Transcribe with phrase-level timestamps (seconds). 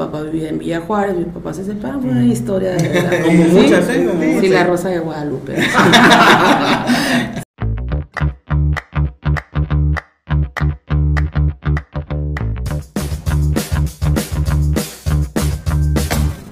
[0.00, 3.22] papá vivía en Villa Juárez, mi papá se separó, fue una historia de verdad.
[3.22, 4.06] Como Sí, muchas, ¿eh?
[4.08, 4.50] Como Sí, muchas.
[4.50, 5.56] la Rosa de Guadalupe.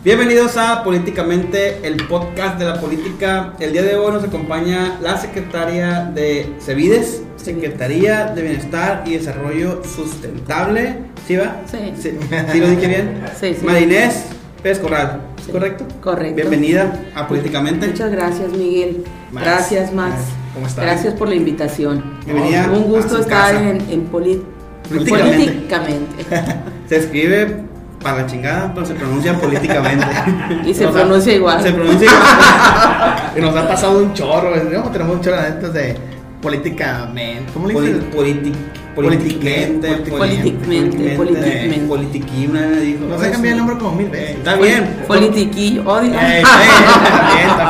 [0.04, 3.54] Bienvenidos a Políticamente, el podcast de la política.
[3.60, 7.22] El día de hoy nos acompaña la secretaria de Cevides,
[7.52, 10.96] Secretaría de Bienestar y Desarrollo Sustentable.
[11.26, 11.62] ¿Sí va?
[11.64, 11.78] Sí.
[11.98, 12.18] ¿Sí,
[12.52, 13.22] ¿Sí lo dije bien?
[13.40, 13.64] Sí, sí.
[13.64, 14.24] Marinés
[14.62, 15.52] Pérez Corral, ¿es Sí.
[15.52, 15.86] correcto?
[16.02, 16.36] Correcto.
[16.36, 17.86] Bienvenida a Políticamente.
[17.86, 19.02] Muchas gracias, Miguel.
[19.32, 19.46] Max.
[19.46, 20.14] Gracias, Max.
[20.52, 20.84] ¿Cómo estás?
[20.84, 22.18] Gracias por la invitación.
[22.26, 23.70] Bienvenida Un gusto estar casa.
[23.70, 25.08] en, en Políticamente.
[25.08, 26.24] políticamente.
[26.90, 27.62] Se escribe
[28.02, 30.06] para la chingada, pero se pronuncia políticamente.
[30.66, 31.62] Y se pronuncia igual.
[31.62, 33.32] Se pronuncia igual.
[33.38, 34.82] Y nos ha pasado un chorro, ¿no?
[34.90, 35.36] tenemos un chorro
[35.72, 35.96] de
[36.40, 37.52] políticamente.
[37.52, 38.10] ¿Cómo le dicen?
[38.10, 38.52] politi-
[38.94, 41.78] Politiquente, Politi- Politiquamente, politiquamente.
[41.86, 43.04] Politiquina, dijo.
[43.04, 44.38] Nos ha cambiado el nombre como mil veces.
[44.38, 44.96] Está bien.
[45.06, 45.82] Politiquillo.
[46.00, 46.14] Digo.
[46.20, 46.42] Eh,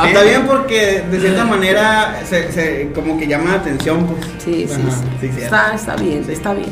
[0.07, 4.25] está bien, porque de cierta manera se, se- como que llama la atención, pues.
[4.43, 5.41] Sí, sí, sí.
[5.43, 6.69] está, está bien, está bien.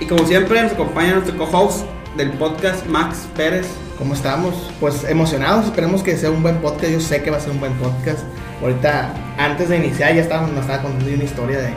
[0.00, 1.84] Y como siempre nos acompaña nuestro co-host
[2.16, 3.66] del podcast, Max Pérez.
[3.98, 4.54] ¿Cómo estamos?
[4.80, 6.92] Pues emocionados, esperemos que sea un buen podcast.
[6.92, 8.20] Yo sé que va a ser un buen podcast.
[8.60, 11.70] Ahorita, antes de iniciar, ya estaba, nos estaba contando una historia de,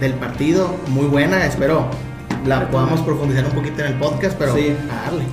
[0.00, 1.44] del partido muy buena.
[1.46, 1.86] Espero
[2.46, 4.74] la podamos profundizar un poquito en el podcast, pero Sí.
[4.90, 5.24] a darle.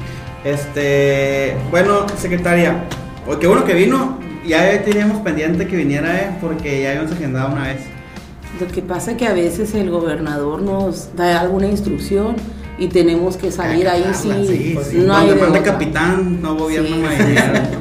[0.43, 2.83] Este, bueno, secretaria,
[3.27, 4.19] oh, qué bueno que vino.
[4.45, 7.81] Ya teníamos pendiente que viniera, eh, porque ya habíamos agendado una vez.
[8.59, 12.35] Lo que pasa es que a veces el gobernador nos da alguna instrucción
[12.77, 14.31] y tenemos que salir ahí sí.
[14.47, 14.97] sí, pues, sí.
[14.97, 17.35] No hay de capitán, no gobierno Sí,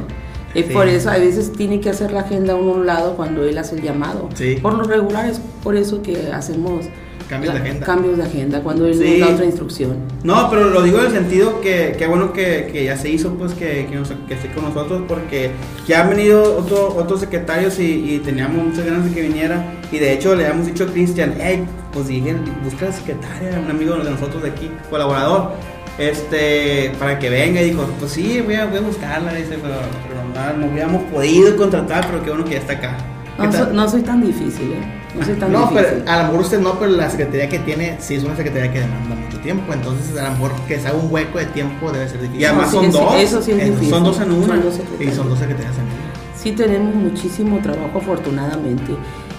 [0.54, 0.62] Sí.
[0.72, 3.76] por eso a veces tiene que hacer la agenda a un lado cuando él hace
[3.76, 4.28] el llamado.
[4.34, 4.56] Sí.
[4.60, 6.86] Por lo regular es por eso que hacemos
[7.28, 7.86] Cambios de agenda.
[7.86, 9.18] cambios de agenda cuando él Sí.
[9.20, 9.96] nos da otra instrucción.
[10.24, 13.34] No, pero lo digo en el sentido que, que bueno que, que ya se hizo,
[13.34, 15.50] pues que, que, nos- que esté con nosotros, porque
[15.86, 19.64] ya han venido otro- otros secretarios y, y teníamos muchas ganas de que viniera.
[19.92, 21.62] Y de hecho le habíamos dicho a Cristian, hey,
[21.92, 22.34] pues dije,
[22.64, 25.52] busca a la secretaria, un amigo de nosotros de aquí, colaborador,
[25.98, 27.60] este, para que venga.
[27.62, 29.74] Y dijo, pues sí, voy a, voy a buscarla, dice, pero,
[30.08, 32.96] pero no, no hubiéramos podido contratar, pero qué bueno que ya está acá.
[33.38, 34.96] ¿Qué No, so- no soy tan difícil, ¿eh?
[35.18, 35.84] No soy tan No, difícil.
[36.04, 38.70] pero a lo mejor usted no, pero la secretaría que tiene sí es una secretaría
[38.72, 39.72] que demanda mucho tiempo.
[39.72, 42.40] Entonces, a lo mejor que se haga un hueco de tiempo debe ser difícil.
[42.42, 43.14] Y además No, sí, son sí, dos.
[43.16, 43.90] Eso sí es difícil.
[43.90, 44.46] son dos en una.
[44.46, 45.94] Son dos y son dos secretarías en una.
[46.36, 48.92] Sí tenemos muchísimo trabajo afortunadamente,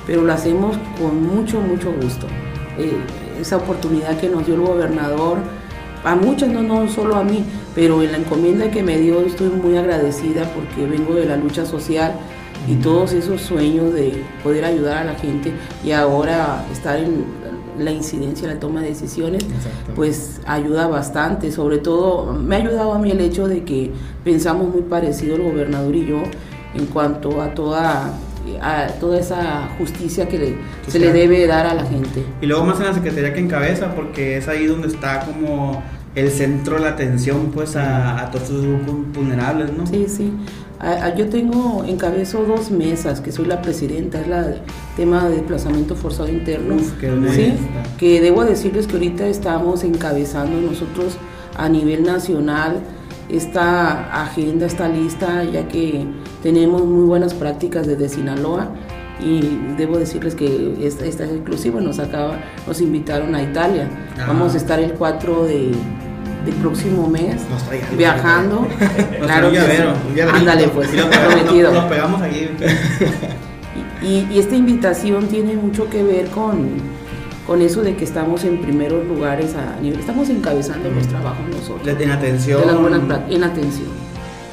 [0.06, 2.28] pero lo hacemos con mucho, mucho gusto.
[2.78, 2.94] Eh,
[3.40, 5.38] esa oportunidad que nos dio el gobernador,
[6.04, 7.44] a muchos, no, no solo a mí,
[7.76, 11.66] pero en la encomienda que me dio estoy muy agradecida porque vengo de la lucha
[11.66, 12.14] social
[12.68, 15.52] y todos esos sueños de poder ayudar a la gente
[15.84, 17.26] y ahora estar en
[17.80, 19.46] la incidencia, la toma de decisiones,
[19.96, 21.52] pues ayuda bastante.
[21.52, 23.92] Sobre todo, me ha ayudado a mí el hecho de que
[24.24, 26.24] pensamos muy parecido el gobernador y yo
[26.74, 28.14] en cuanto a toda,
[28.62, 30.56] a toda esa justicia que le-
[30.88, 32.24] se le debe dar a la gente.
[32.41, 35.81] Y luego más en la secretaría que encabeza, porque es ahí donde está como
[36.16, 39.85] el centro de la atención pues a, a todos estos grupos vulnerables, ¿no?
[39.88, 40.34] Sí, sí.
[40.79, 44.47] A- a- yo tengo, encabezo dos mesas, que soy la presidenta, es la
[44.97, 46.75] tema de desplazamiento forzado interno.
[46.75, 47.53] Uf, qué Sí,
[47.97, 51.18] que debo decirles que ahorita estamos encabezando nosotros
[51.56, 52.79] a nivel nacional
[53.29, 56.06] esta agenda, esta lista, ya que
[56.41, 58.69] tenemos muy buenas prácticas desde Sinaloa
[59.24, 63.88] y debo decirles que esta, esta es exclusiva, nos acaba, nos invitaron a Italia.
[64.28, 65.72] Vamos a estar el 4 de,
[66.46, 68.68] del próximo mes Nos viajando.
[68.68, 70.22] Nos claro un llavero, sí.
[70.22, 70.35] un.
[70.35, 71.72] Ándale, pues, prometido.
[71.72, 72.56] lo pegamos ahí.
[74.03, 76.69] Y, y esta invitación tiene mucho que ver con,
[77.46, 82.02] con eso de que estamos en primeros lugares a nivel, estamos encabezando los trabajos nosotros.
[82.02, 82.62] En atención.
[82.62, 83.90] de las buenas en atención.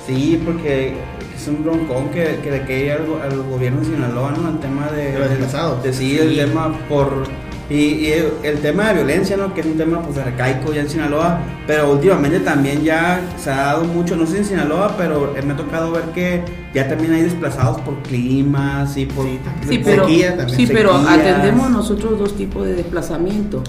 [0.06, 0.96] Sí, porque
[1.38, 4.48] es un broncón que, que le cae al, al gobierno de Sinaloa, ¿no?
[4.50, 5.12] El tema de...
[5.12, 5.82] De los desplazados.
[5.82, 6.36] de sí, el Sí.
[6.36, 7.24] tema por...
[7.70, 9.52] Y, y el, el tema de violencia, ¿no?
[9.52, 13.56] Que es un tema pues arcaico ya en Sinaloa, pero últimamente también ya se ha
[13.56, 16.42] dado mucho, no sé en Sinaloa, pero eh, me ha tocado ver que
[16.74, 19.26] ya también hay desplazados por climas y por...
[19.68, 23.62] Sí, pero, Sequía también, sí, pero atendemos nosotros dos tipos de desplazamiento,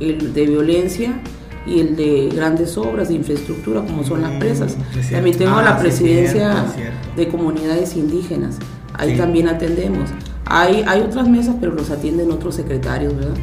[0.00, 1.12] el de violencia
[1.66, 4.76] y el de grandes obras de infraestructura como son las Mm, presas.
[4.92, 5.10] cierto.
[5.12, 6.96] También tengo Ah, la presidencia cierto, es cierto.
[7.16, 8.58] de comunidades indígenas,
[8.94, 9.16] ahí Sí.
[9.18, 10.10] también atendemos.
[10.46, 13.34] Hay, hay otras mesas, pero los atienden otros secretarios, ¿verdad?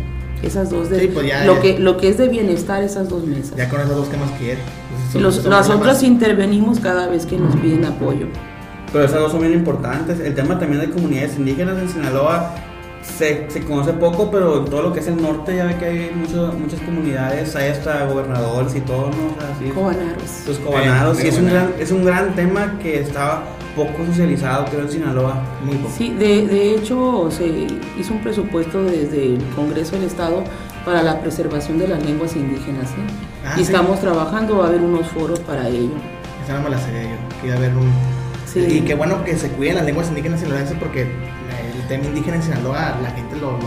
[0.44, 1.62] Esas dos de Sí, pues ya- lo ya.
[1.62, 3.56] que lo que es de bienestar, esas dos mesas.
[3.58, 4.58] Ya con esas dos que más quiere.
[4.58, 8.28] Pues, son- los, son intervenimos cada vez que nos piden apoyo.
[8.92, 10.20] Pero esas dos son bien importantes.
[10.20, 12.56] El tema también de comunidades indígenas en Sinaloa
[13.18, 15.86] se, se conoce poco, pero en todo lo que es el norte ya ve que
[15.86, 19.36] hay mucho- muchas comunidades, hay hasta gobernadores y todo, ¿no?
[19.36, 19.70] O sea, sí.
[19.74, 20.44] Cobanaros.
[20.48, 23.44] Los cobanados, Eh, sí, es un, gran, es un gran tema que estaba
[23.76, 25.42] poco socializado, creo, en Sinaloa.
[25.66, 25.94] Muy poco.
[25.98, 27.68] Sí, de, de hecho se
[28.00, 30.44] hizo un presupuesto desde el Congreso del Estado
[30.86, 32.88] para la preservación de las lenguas indígenas.
[32.90, 32.96] ¿sí?
[33.46, 33.62] Ah, y sí.
[33.64, 35.92] estamos trabajando, va a haber unos foros para ello.
[36.44, 37.10] Esa no me la sabía yo.
[37.42, 37.90] Que iba a haber un.
[38.46, 38.60] Sí.
[38.62, 41.08] Y qué bueno que se cuiden las lenguas indígenas sinaloenses porque
[41.82, 43.58] el tema indígena en Sinaloa la gente lo, lo,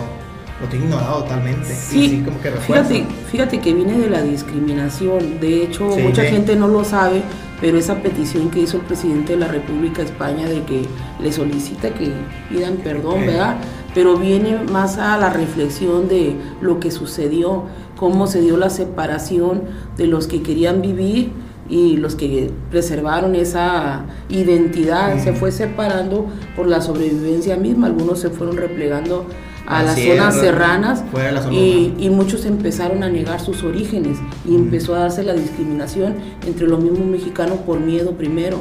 [0.61, 1.67] lo tiene ignorado totalmente.
[1.75, 2.85] Sí, y sí, como que refuerza.
[2.85, 5.41] fíjate, fíjate que viene de la discriminación.
[5.41, 7.23] De hecho, Sí, mucha gente no lo sabe,
[7.61, 10.83] pero esa petición que hizo el presidente de la República de España de que
[11.21, 12.13] le solicita que
[12.51, 13.27] pidan perdón, Sí.
[13.27, 13.57] ¿verdad?
[13.95, 17.65] Pero viene más a la reflexión de lo que sucedió,
[17.97, 19.63] cómo se dio la separación
[19.97, 21.31] de los que querían vivir
[21.69, 25.23] y los que preservaron esa identidad.
[25.23, 26.27] Se fue separando
[26.57, 27.87] por la sobrevivencia misma.
[27.87, 29.27] Algunos se fueron replegando
[29.67, 34.57] a las zonas serranas la zona y, y muchos empezaron a negar sus orígenes y
[34.57, 36.17] empezó a darse la discriminación
[36.47, 38.59] entre los mismos mexicanos por miedo primero.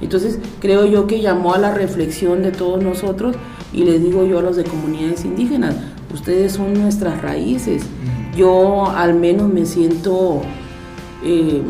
[0.00, 3.36] Entonces creo yo que llamó a la reflexión de todos nosotros
[3.72, 5.74] y les digo yo a los de comunidades indígenas,
[6.12, 7.82] ustedes son nuestras raíces.
[8.36, 10.42] Yo al menos me siento
[11.24, 11.62] eh,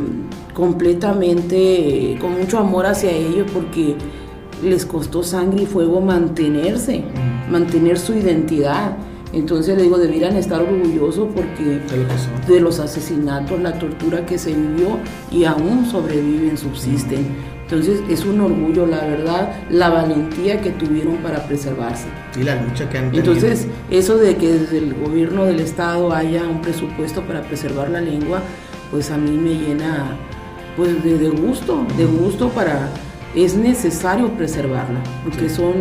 [0.59, 1.57] completamente
[2.15, 3.95] eh, con mucho amor hacia ellos porque
[4.65, 7.53] les costó sangre y fuego mantenerse, Ujú.
[7.53, 8.97] mantener su identidad.
[9.33, 11.81] Entonces le digo, debieran estar orgullosos porque
[12.49, 14.99] De lo los asesinatos, la tortura que se vivió
[15.31, 17.29] y aún sobreviven, subsisten.
[17.63, 22.07] Entonces es un orgullo, la verdad, la valentía que tuvieron para preservarse.
[22.37, 23.33] Y la lucha que han tenido.
[23.33, 28.01] Entonces, eso de que desde el gobierno del estado haya un presupuesto para preservar la
[28.01, 28.41] lengua,
[28.91, 30.17] pues a mí me llena
[30.79, 32.89] pues de, de gusto, de gusto para
[33.35, 35.57] es necesario preservarla, porque Sí.
[35.57, 35.75] son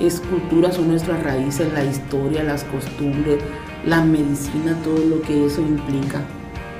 [0.00, 3.38] es cultura, son nuestras raíces, la historia, las costumbres,
[3.84, 6.20] la medicina, todo lo que eso implica.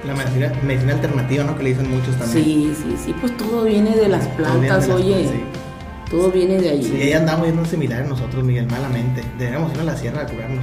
[0.06, 1.56] La medicina, medicina alternativa, ¿no?
[1.58, 2.44] Que le dicen muchos también.
[2.44, 6.60] Sí, sí, sí, pues todo viene de las de plantas, las oye, plantas, todo viene
[6.60, 6.84] de allí.
[6.84, 9.22] Sí, ahí andamos viendo similares nosotros, Miguel, malamente.
[9.36, 10.62] Deberíamos ir a la sierra a curarnos.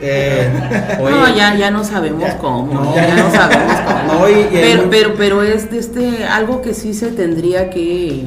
[0.00, 0.50] Eh,
[1.00, 2.94] no, ya, ya no sabemos Ya, cómo, no.
[2.94, 4.24] ya no sabemos cómo.
[4.26, 8.26] Pero, muy- pero, pero es de este, algo que sí se tendría que,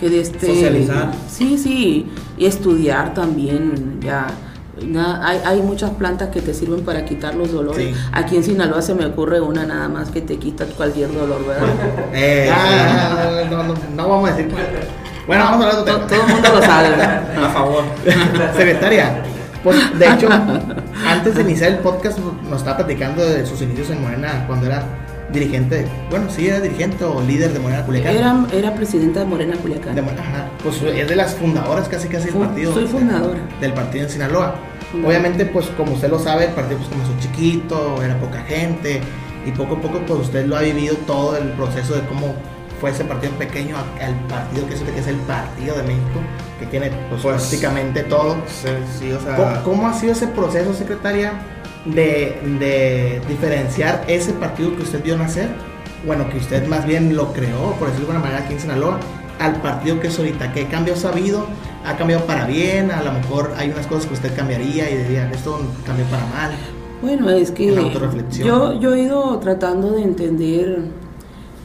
[0.00, 1.10] que de este, Socializar.
[1.30, 2.06] Sí, sí,
[2.38, 4.28] y estudiar también, ya.
[5.22, 7.88] hay, hay muchas plantas que te sirven para quitar los dolores.
[7.94, 7.94] Sí.
[8.12, 11.68] Aquí en Sinaloa se me ocurre una nada más que te quita cualquier dolor, ¿verdad?
[12.14, 14.50] eh, Ah, no, no, no vamos a decir.
[15.26, 17.44] Bueno, vamos a hablar de todo, el mundo lo sabe, ¿verdad?
[17.44, 17.84] a favor.
[18.56, 19.22] Secretaria,
[19.62, 20.28] pues de hecho,
[21.06, 24.84] antes de iniciar el podcast nos estaba platicando de sus inicios en Morena cuando era
[25.32, 28.16] dirigente, bueno, sí era dirigente o líder de Morena Culiacán.
[28.16, 29.94] Era, era presidenta de Morena Culiacán.
[29.94, 30.48] De ajá.
[30.62, 32.72] Pues es de las fundadoras casi casi del partido.
[32.72, 33.40] soy fundadora.
[33.60, 34.54] Del partido en Sinaloa.
[35.04, 39.02] Obviamente, pues como usted lo sabe, el partido pues comenzó chiquito, era poca gente
[39.44, 42.34] y poco a poco pues usted lo ha vivido todo el proceso de cómo
[42.80, 46.20] fue ese partido pequeño al partido que es, que es el Partido de México,
[46.60, 48.36] que tiene pues, Pues, prácticamente todo.
[48.46, 51.32] Sí, sí, o sea, ¿Cómo, cómo ha sido ese proceso, secretaria,
[51.84, 55.48] de, de diferenciar ese partido que usted vio nacer?
[56.06, 58.98] Bueno, que usted más bien lo creó, por decirlo de alguna manera, aquí en Sinaloa,
[59.38, 60.52] al partido que es ahorita.
[60.52, 61.46] ¿Qué cambios ha habido?
[61.84, 62.90] ¿Ha cambiado para bien?
[62.90, 66.52] A lo mejor hay unas cosas que usted cambiaría y diría, esto cambió para mal.
[67.00, 67.72] Bueno, es que
[68.30, 70.80] yo, yo he ido tratando de entender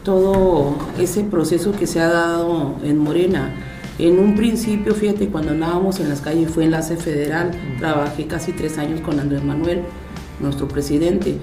[0.03, 3.53] todo ese proceso que se ha dado en Morena.
[3.99, 8.77] En un principio, fíjate, cuando andábamos en las calles fue enlace federal, trabajé casi tres
[8.77, 9.83] años con Andrés Manuel,
[10.39, 11.37] nuestro presidente.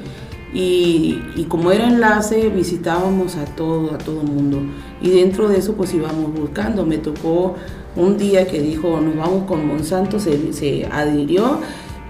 [0.52, 4.60] Y, y como era enlace, visitábamos a todo, a todo mundo.
[5.00, 6.84] Y dentro de eso, pues íbamos buscando.
[6.84, 7.54] Me tocó
[7.94, 11.60] un día que dijo, nos vamos con Monsanto, se, se adhirió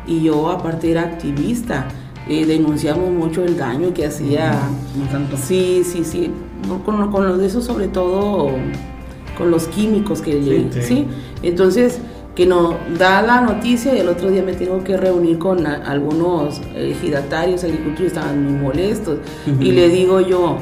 [0.06, 1.88] y yo aparte era activista.
[2.30, 4.58] Eh, denunciamos mucho el daño que hacía.
[4.96, 5.36] Monsanto.
[5.36, 6.30] Sí, sí, sí.
[6.68, 8.50] No, Con, con lo de eso, sobre todo
[9.36, 11.06] con los químicos que Sí, sí, sí.
[11.42, 11.98] Entonces,
[12.36, 15.76] que nos da la noticia y el otro día me tengo que reunir con a-
[15.90, 19.18] algunos ejidatarios, agricultores, estaban muy molestos.
[19.58, 20.58] Y le digo yo,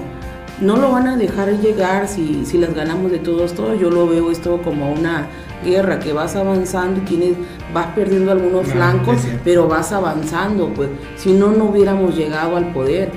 [0.60, 3.78] no lo van a dejar llegar si, si las ganamos de todos, todos.
[3.78, 5.26] Yo lo veo esto como una
[5.64, 7.32] guerra que vas avanzando y tienes,
[7.72, 13.10] vas perdiendo algunos flancos, pero vas avanzando, pues si no, no hubiéramos llegado al poder,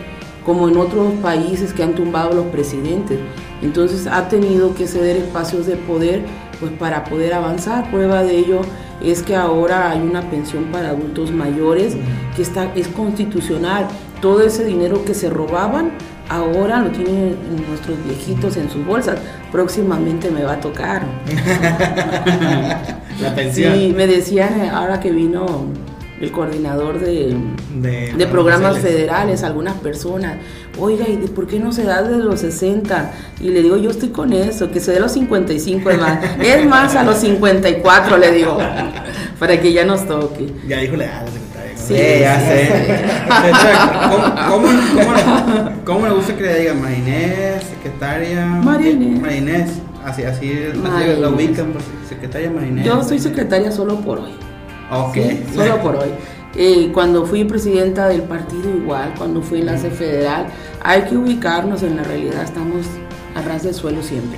[0.46, 3.20] como en otros países que han tumbado los presidentes.
[3.62, 6.24] Entonces ha tenido que ceder espacios de poder
[6.60, 7.90] pues para poder avanzar.
[7.92, 8.62] Prueba de ello
[9.04, 11.96] es que ahora hay una pensión para adultos mayores
[12.36, 13.88] que está, es constitucional.
[14.22, 15.92] Todo ese dinero que se robaban,
[16.32, 17.36] ahora lo tienen
[17.70, 19.20] nuestros viejitos en sus bolsas.
[19.52, 21.04] Próximamente me va a tocar.
[23.22, 23.74] La pensión.
[23.76, 25.66] Sí, me decían ahora que vino
[26.20, 27.36] el coordinador de,
[27.82, 28.92] De- de programas sociales.
[28.98, 30.38] federales, algunas personas,
[30.80, 33.12] oiga, ¿y por qué no se da desde los 60?
[33.42, 36.66] Y le digo, yo estoy con eso, que se dé los 55, es más, es
[36.68, 38.58] más a los 54, le digo,
[39.40, 40.54] para que ya nos toque.
[40.68, 41.26] Ya dijo la edad,
[41.92, 41.98] Sí.
[41.98, 42.70] Eh, ya sé.
[44.10, 48.46] ¿Cómo, cómo, cómo le, cómo le gusta que le digan María Inés, secretaria?
[48.46, 49.22] María Inés.
[49.22, 49.72] María Inés.
[50.06, 52.86] Así, así, así la ubican, pues, secretaria María Inés.
[52.86, 54.32] Yo soy secretaria solo por hoy.
[54.90, 55.14] Ok.
[55.16, 56.10] Sí, solo por hoy.
[56.56, 60.48] Eh, cuando fui presidenta del partido igual, cuando fui enlace federal,
[60.82, 62.86] hay que ubicarnos en la realidad, estamos
[63.36, 64.38] a ras del suelo siempre.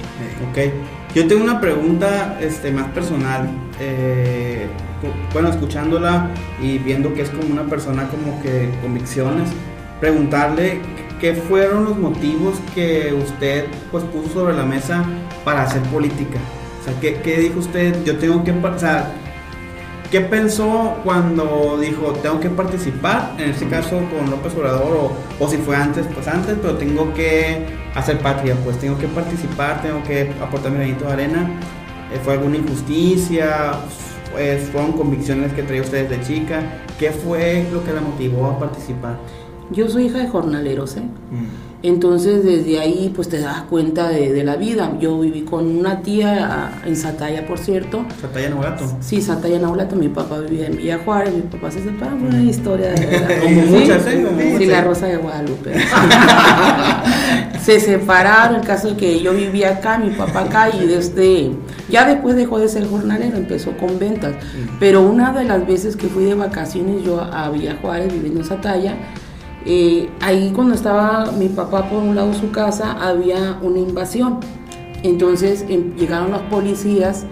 [0.50, 0.74] Ok.
[1.16, 3.48] Yo tengo una pregunta este, más personal.
[3.80, 4.68] Eh,
[5.34, 6.30] bueno, escuchándola
[6.62, 9.50] y viendo que es como una persona como que convicciones,
[10.00, 10.82] preguntarle
[11.20, 15.04] qué fueron los motivos que usted pues puso sobre la mesa
[15.46, 16.40] para hacer política.
[16.82, 18.04] O sea, ¿qué, qué dijo usted?
[18.04, 18.52] Yo tengo que...
[18.52, 19.14] O sea,
[20.14, 23.34] ¿Qué pensó cuando dijo tengo que participar?
[23.40, 27.12] En este caso con López Obrador o, o si fue antes, pues antes, pero tengo
[27.16, 31.60] que hacer patria, pues tengo que participar, tengo que aportar mi granito de arena.
[32.14, 33.72] Eh, ¿Fue alguna injusticia?
[34.34, 36.63] Pues, ¿Fueron convicciones que traía usted desde chica?
[36.98, 39.20] ¿Qué fue lo que la motivó a participar?
[39.70, 41.02] Yo soy hija de jornaleros, ¿eh?
[41.02, 41.73] Mm.
[41.84, 44.94] Entonces desde ahí pues te das cuenta de, de la vida.
[45.02, 48.06] Yo viví con una tía ah, en Sataya, por cierto.
[48.22, 48.86] Sataya Novato.
[49.02, 52.92] Sí, Sataya Naulato, mi papá vivía en Villa Juárez, mi papá se separó, una historia
[52.94, 53.30] de verdad.
[53.44, 54.24] Como muchas, ¿eh?
[54.25, 54.68] Como Sí, muchas.
[54.70, 55.74] la Rosa de Guadalupe.
[57.63, 61.52] se separaron, el caso de que yo vivía acá, mi papá acá, y desde,
[61.90, 64.34] ya después dejó de ser jornalero, empezó con ventas.
[64.80, 68.46] Pero una de las veces que fui de vacaciones yo a Villa Juárez, viviendo en
[68.46, 68.96] Sataya,
[69.65, 74.39] eh, ahí cuando estaba mi papá por un lado de su casa, había una invasión.
[75.03, 77.25] Entonces em- llegaron los policías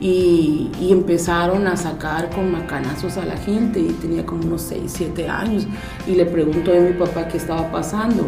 [0.00, 5.28] y, empezaron a sacar con macanazos a la gente y tenía como unos 6, 7
[5.28, 5.66] años
[6.06, 8.26] y le pregunto a mi papá qué estaba pasando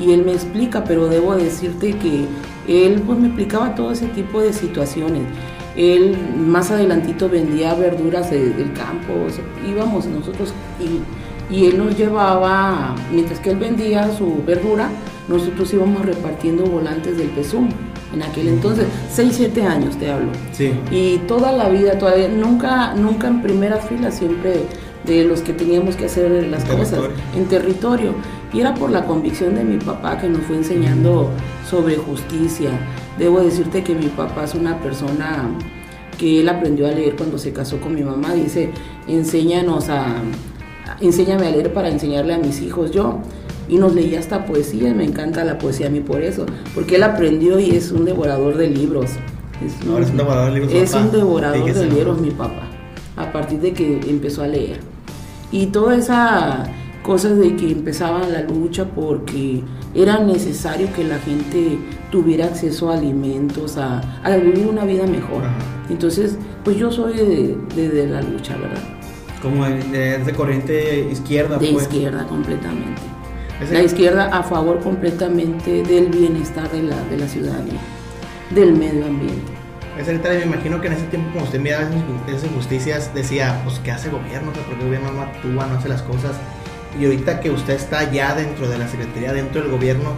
[0.00, 2.26] y él me explica, pero debo decirte que
[2.66, 5.22] él pues me explicaba todo ese tipo de situaciones.
[5.76, 11.00] Él más adelantito vendía verduras de- del campo, o íbamos nosotros y,
[11.52, 14.88] y él nos llevaba, mientras que él vendía su verdura,
[15.28, 17.68] nosotros íbamos repartiendo volantes del PESUM
[18.12, 20.30] en aquel entonces, 6, 7 años te hablo.
[20.52, 20.72] Sí.
[20.90, 24.64] Y toda la vida, todavía, nunca, nunca en primera fila, siempre
[25.04, 27.16] de los que teníamos que hacer las En cosas territorio.
[27.36, 28.14] en territorio.
[28.52, 31.30] Y era por la convicción de mi papá que nos fue enseñando
[31.68, 32.70] sobre justicia.
[33.18, 35.48] Debo decirte que mi papá es una persona
[36.18, 38.34] que él aprendió a leer cuando se casó con mi mamá.
[38.34, 38.70] Dice,
[39.08, 40.16] enséñanos a,
[41.00, 43.18] enséñame a leer para enseñarle a mis hijos yo.
[43.68, 47.04] Y nos leía hasta poesía, me encanta la poesía a mí por eso, porque él
[47.04, 49.10] aprendió y es un devorador de libros.
[49.64, 51.04] Es Ahora es un devorador de libros, Es papá.
[51.04, 51.80] un devorador Fíjese.
[51.80, 52.68] de libros mi papá,
[53.16, 54.80] a partir de que empezó a leer.
[55.52, 56.64] Y toda esa
[57.02, 59.62] cosas de que empezaba la lucha porque
[59.94, 61.78] era necesario que la gente
[62.10, 65.42] tuviera acceso a alimentos, a, a vivir una vida mejor.
[65.88, 68.82] Entonces, pues yo soy de, de- de la lucha, ¿verdad?
[69.42, 71.82] Como de, de- corriente izquierda, De pues.
[71.84, 73.02] izquierda completamente.
[73.60, 77.80] Ese- La izquierda a favor completamente del bienestar de la, de la ciudadanía,
[78.50, 79.52] del medio ambiente.
[79.98, 83.60] Secretario, me imagino que en ese tiempo, como usted miraba esas inju- esas injusticias, decía,
[83.64, 84.52] pues, ¿qué hace el gobierno?
[84.52, 86.32] ¿Por qué el gobierno no actúa, no hace las cosas?
[86.98, 90.10] Y ahorita que usted está ya dentro de la Secretaría, dentro del gobierno,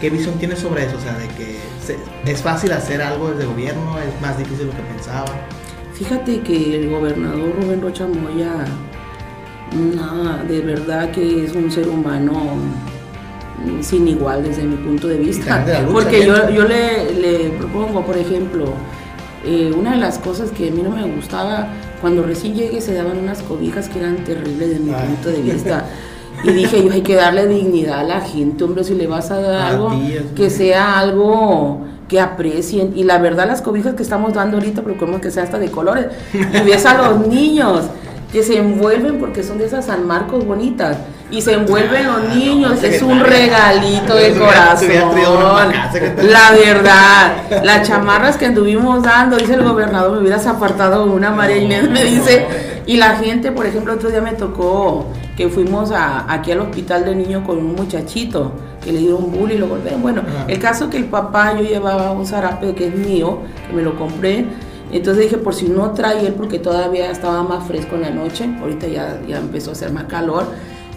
[0.00, 0.96] ¿qué visión tiene sobre eso?
[0.96, 1.96] O sea, de que se-
[2.30, 5.26] es fácil hacer algo desde el gobierno, es más difícil de lo que pensaba.
[6.00, 8.54] Fíjate que el gobernador Rubén Rocha Moya,
[9.94, 12.32] nada, de verdad que es un ser humano
[13.62, 15.62] mm, sin igual desde mi punto de vista.
[15.92, 16.52] Porque yo, ¿cierto?
[16.54, 18.72] yo le, le propongo, por ejemplo,
[19.44, 21.68] eh, una de las cosas que a mí no me gustaba,
[22.00, 25.06] cuando recién llegué se daban unas cobijas que eran terribles desde mi Ay.
[25.06, 25.84] punto de vista.
[26.42, 29.40] Y dije yo, hay que darle dignidad a la gente, hombre, si le vas a
[29.42, 29.92] dar A algo,
[30.34, 32.92] que sea algo que aprecien.
[32.96, 36.06] Y la verdad, las cobijas que estamos dando ahorita, procuramos que sea hasta de colores.
[36.34, 37.84] Y ves a los niños
[38.32, 40.98] que se envuelven porque son de esas San Marcos bonitas.
[41.30, 44.90] Y se envuelven Ah, los niños, no, es un regalito de corazón.
[46.24, 51.58] La verdad, las chamarras que anduvimos dando, dice el gobernador, me hubieras apartado una, María
[51.58, 52.44] Inés me dice.
[52.86, 55.06] Y la gente, por ejemplo, otro día me tocó
[55.40, 58.52] que fuimos a, aquí al hospital de niño con un muchachito
[58.84, 60.02] que le dieron bullying y lo golpearon.
[60.02, 60.44] Bueno, Ajá.
[60.48, 63.96] el caso que el papá, yo llevaba un zarape que es mío, que me lo
[63.96, 64.44] compré.
[64.92, 68.50] Entonces dije, por si no trae él, porque todavía estaba más fresco en la noche,
[68.60, 70.44] ahorita ya, ya empezó a hacer más calor.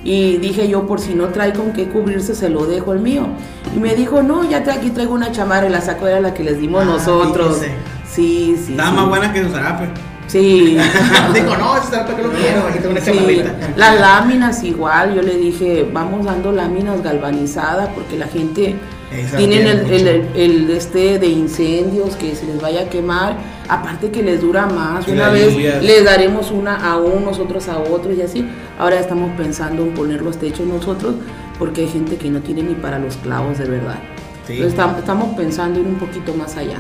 [0.04, 3.28] Y dije yo, por si no trae con qué cubrirse, se lo dejo el mío.
[3.74, 6.34] Y me dijo, no, ya te, aquí traigo una chamarra y la saco, era la
[6.34, 7.60] que les dimos Ah, nosotros.
[7.60, 7.72] fíjese.
[8.12, 8.72] Sí, sí.
[8.74, 8.96] Estaba sí.
[8.98, 9.86] más buena que su zarape.
[10.34, 10.78] Sí.
[11.34, 13.44] Digo, no, eso está porque lo quiero, aquí tengo una Sí,
[13.78, 18.76] las láminas igual, yo le dije, vamos dando láminas galvanizadas porque la gente
[19.16, 20.36] Esa tienen el, tiene el, mucho.
[20.40, 23.38] el- el este de incendios que se les vaya a quemar,
[23.70, 25.84] aparte que les dura más, una vez lluvias.
[25.84, 28.44] les daremos una a unos, otros a otros y así,
[28.80, 31.14] ahora estamos pensando en poner los techos nosotros
[31.60, 34.00] porque hay gente que no tiene ni para los clavos de verdad.
[34.48, 34.54] Sí.
[34.54, 36.78] Entonces tam- estamos pensando ir un poquito más allá.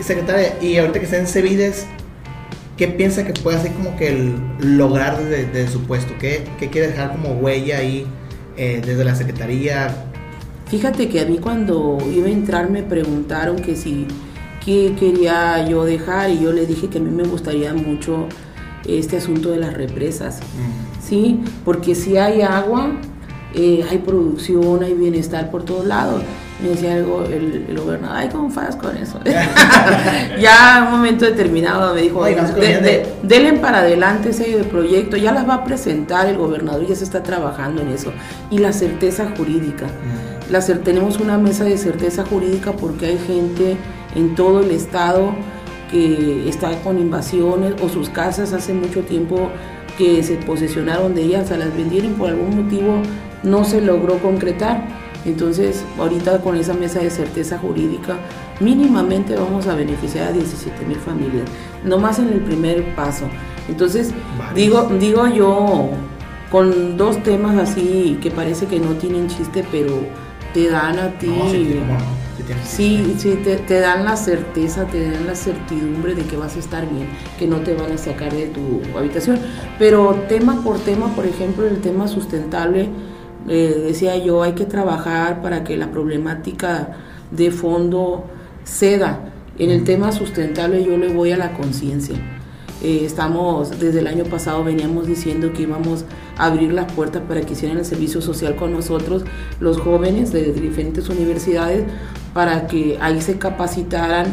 [0.00, 1.86] Secretaria, y ahorita que está en Cevides,
[2.76, 4.34] ¿qué piensa que puede hacer como que el
[4.76, 6.14] lograr desde, desde su puesto?
[6.18, 8.06] ¿Qué, qué quiere dejar como huella ahí
[8.56, 9.94] eh, desde la Secretaría?
[10.66, 14.06] Fíjate que a mí cuando iba a entrar me preguntaron que si
[14.64, 18.26] qué quería yo dejar y yo le dije que a mí me gustaría mucho
[18.86, 20.40] este asunto de las represas,
[21.00, 21.40] ¿sí?
[21.64, 22.92] Porque si hay agua,
[23.54, 26.22] eh, hay producción, hay bienestar por todos lados.
[26.62, 29.20] Me decía algo el, el gobernador, ay, ¿cómo fallas con eso?
[30.40, 34.64] ya en un momento determinado me dijo, se "De- de- de- denle para adelante ese
[34.64, 38.12] proyecto, ya las va a presentar el gobernador, ya se está trabajando en eso.
[38.50, 39.86] Y la certeza jurídica.
[40.50, 43.76] La cer- tenemos una mesa de certeza jurídica porque hay gente
[44.14, 45.34] en todo el estado
[45.90, 49.50] que está con invasiones o sus casas hace mucho tiempo
[49.98, 53.02] que se posesionaron de ellas, se las vendieron por algún motivo
[53.42, 55.05] no se logró concretar.
[55.26, 58.16] Entonces, ahorita con esa mesa de certeza jurídica,
[58.60, 61.44] mínimamente vamos a beneficiar a 17 mil familias,
[61.84, 63.26] no más en el primer paso.
[63.68, 64.12] Entonces,
[64.54, 65.90] digo, digo yo,
[66.50, 69.98] con dos temas así que parece que no tienen chiste, pero
[70.54, 71.26] te dan a ti.
[71.26, 71.80] No, sí,
[72.64, 76.60] Sí, sí, te, te dan la certeza, te dan la certidumbre de que vas a
[76.60, 79.40] estar bien, que no te van a sacar de tu habitación.
[79.78, 82.88] Pero tema por tema, por ejemplo, el tema sustentable,
[83.48, 86.96] eh, decía yo, hay que trabajar para que la problemática
[87.30, 88.24] de fondo
[88.64, 89.32] ceda.
[89.58, 92.16] En el tema sustentable yo le voy a la conciencia.
[92.82, 96.04] Eh, estamos, desde el año pasado veníamos diciendo que íbamos
[96.36, 99.24] a abrir las puertas para que hicieran el servicio social con nosotros,
[99.60, 101.84] los jóvenes de diferentes universidades,
[102.34, 104.26] para que ahí se capacitaran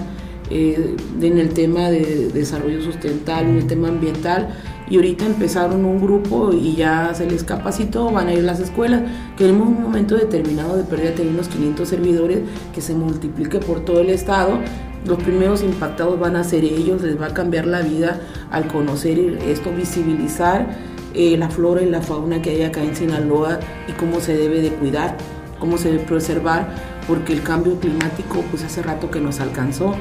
[0.50, 4.50] eh, en el tema de desarrollo sustentable, en el tema ambiental.
[4.94, 8.60] Y ahorita empezaron un grupo y ya se les capacitó, van a ir a las
[8.60, 9.02] escuelas.
[9.36, 12.42] Queremos un momento determinado de pérdida tener unos 500 servidores
[12.76, 14.60] que se multiplique por todo el estado
[15.08, 19.18] los primeros impactados van a ser ellos, les va a cambiar la vida al conocer
[19.48, 20.68] esto, visibilizar
[21.16, 24.62] eh, la flora y la fauna que hay acá en Sinaloa y cómo se debe
[24.62, 25.18] de cuidar,
[25.60, 26.68] cómo se debe preservar,
[27.08, 29.96] porque el cambio climático pues hace rato que nos alcanzó.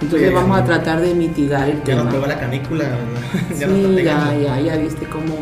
[0.00, 2.04] Entonces Sí, vamos a tratar de mitigar el Ya tema.
[2.04, 2.84] nos pegó la canícula,
[3.58, 5.34] ya Sí, ya, ya, ya viste cómo...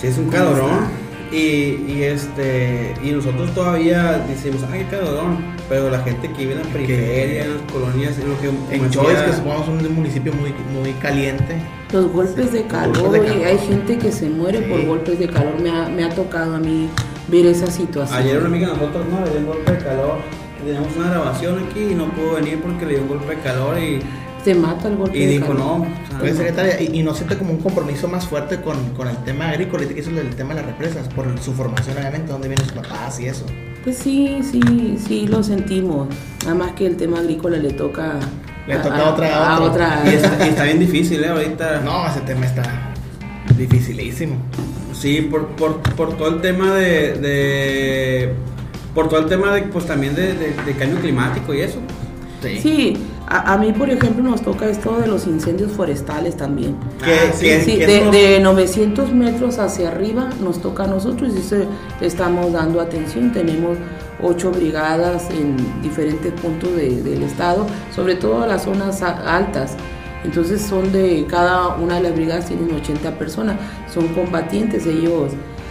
[0.00, 1.08] Sí, es un calorón.
[1.30, 1.36] Y,
[1.86, 5.58] y este y nosotros todavía decimos, ay, qué calorón.
[5.68, 8.88] Pero la gente que vive en la periferia, en las colonias, en lo que En
[8.90, 11.56] Choice, que supongamos un municipio muy, muy caliente.
[11.92, 13.46] Los golpes de calor, golpes de oye, calor.
[13.46, 16.58] hay gente que se muere por golpes de calor, me ha, me ha tocado a
[16.58, 16.88] mí
[17.28, 18.18] ver esa situación.
[18.18, 20.18] Ayer una amiga de nosotros no le dio un golpe de calor.
[20.58, 23.78] Teníamos una grabación aquí y no pudo venir porque le dio un golpe de calor
[23.78, 24.00] y,
[24.44, 25.58] Se mata el golpe y de dijo calor.
[25.58, 25.86] no.
[26.10, 29.16] sea, Oye, secretaria, y, y no siente como un compromiso más fuerte con, con el
[29.18, 32.32] tema agrícola, y que eso es el tema de las represas, por su formación, obviamente,
[32.32, 33.46] donde vienen sus papás y eso.
[33.84, 36.08] Pues sí, sí, sí lo sentimos.
[36.42, 38.14] Nada más que el tema agrícola le toca
[38.66, 40.02] Le toca a otra- a otra.
[40.04, 41.28] y, está, y está bien difícil, ¿eh?
[41.28, 41.80] Ahorita.
[41.84, 42.92] No, ese tema está
[43.56, 44.36] dificilísimo.
[44.92, 48.34] Sí, por, por, por todo el tema de, de-
[48.98, 51.78] Por todo el tema de, pues también de, de- de cambio climático y eso.
[52.60, 52.96] Sí,
[53.28, 56.74] a, a mí por ejemplo nos toca esto de los incendios forestales también.
[57.02, 61.66] Ah, sí, Sí, de, de 900 metros hacia arriba nos toca a nosotros y se,
[62.00, 63.32] estamos dando atención.
[63.32, 63.78] Tenemos
[64.20, 69.76] ocho brigadas en diferentes puntos de- del estado, sobre todo las zonas a- altas.
[70.24, 73.54] Entonces son de cada una de las brigadas tienen 80 personas,
[73.94, 75.30] son combatientes, ellos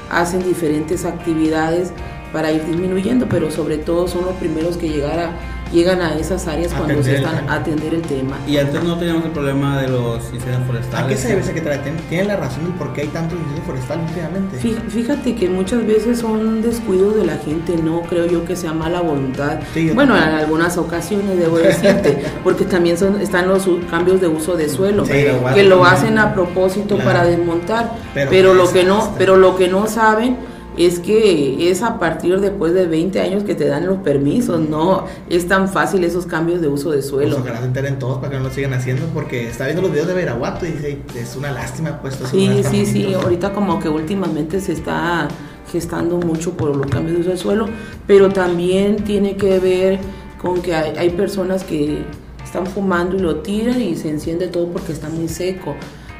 [0.09, 1.91] hacen diferentes actividades
[2.37, 5.31] para ir disminuyendo, pero sobre todo son los primeros que llegar a-
[5.73, 8.37] llegan a esas áreas cuando se están a atender el tema.
[8.47, 11.05] Y antes no teníamos el problema de los incendios forestales.
[11.05, 11.81] ¿A qué se debe, secretaria?
[11.81, 14.57] ¿Tiene- ¿Tiene la razón del por qué hay tanto incendio forestal últimamente?
[14.59, 18.71] Fí- Fíjate que muchas veces son descuidos de la gente, no creo yo que sea
[18.71, 19.59] mala voluntad.
[19.73, 24.55] Sí, bueno, en algunas ocasiones debo decirte, porque también son, están los cambios de uso
[24.55, 27.03] de suelo, Sí, que lo hacen a propósito Claro.
[27.11, 27.93] para desmontar.
[28.13, 30.37] Pero lo que no, pero lo que no saben
[30.77, 35.05] es que es a partir después de 20 años que te dan los permisos, no
[35.29, 37.37] es tan fácil esos cambios de uso de Pues suelo.
[37.37, 40.07] ojalá se enteren todos para que no lo sigan haciendo, porque está viendo los videos
[40.07, 44.59] de Veraguato y dice, es una lástima pues Sí, sí, sí, ahorita como que últimamente
[44.59, 45.27] se está
[45.71, 47.65] gestando mucho por los cambios de uso del suelo,
[48.05, 49.99] pero también tiene que ver
[50.41, 52.03] con que hay, hay personas que
[52.43, 55.75] están fumando y lo tiran y se enciende todo porque está muy seco.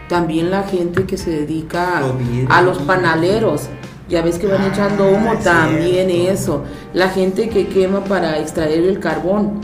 [0.10, 2.02] También la gente que se dedica
[2.50, 3.64] a los panaleros,
[4.10, 6.32] ya ves que van Ah, echando humo, es también cierto.
[6.34, 6.64] eso.
[6.94, 9.62] La gente que quema para extraer el carbón,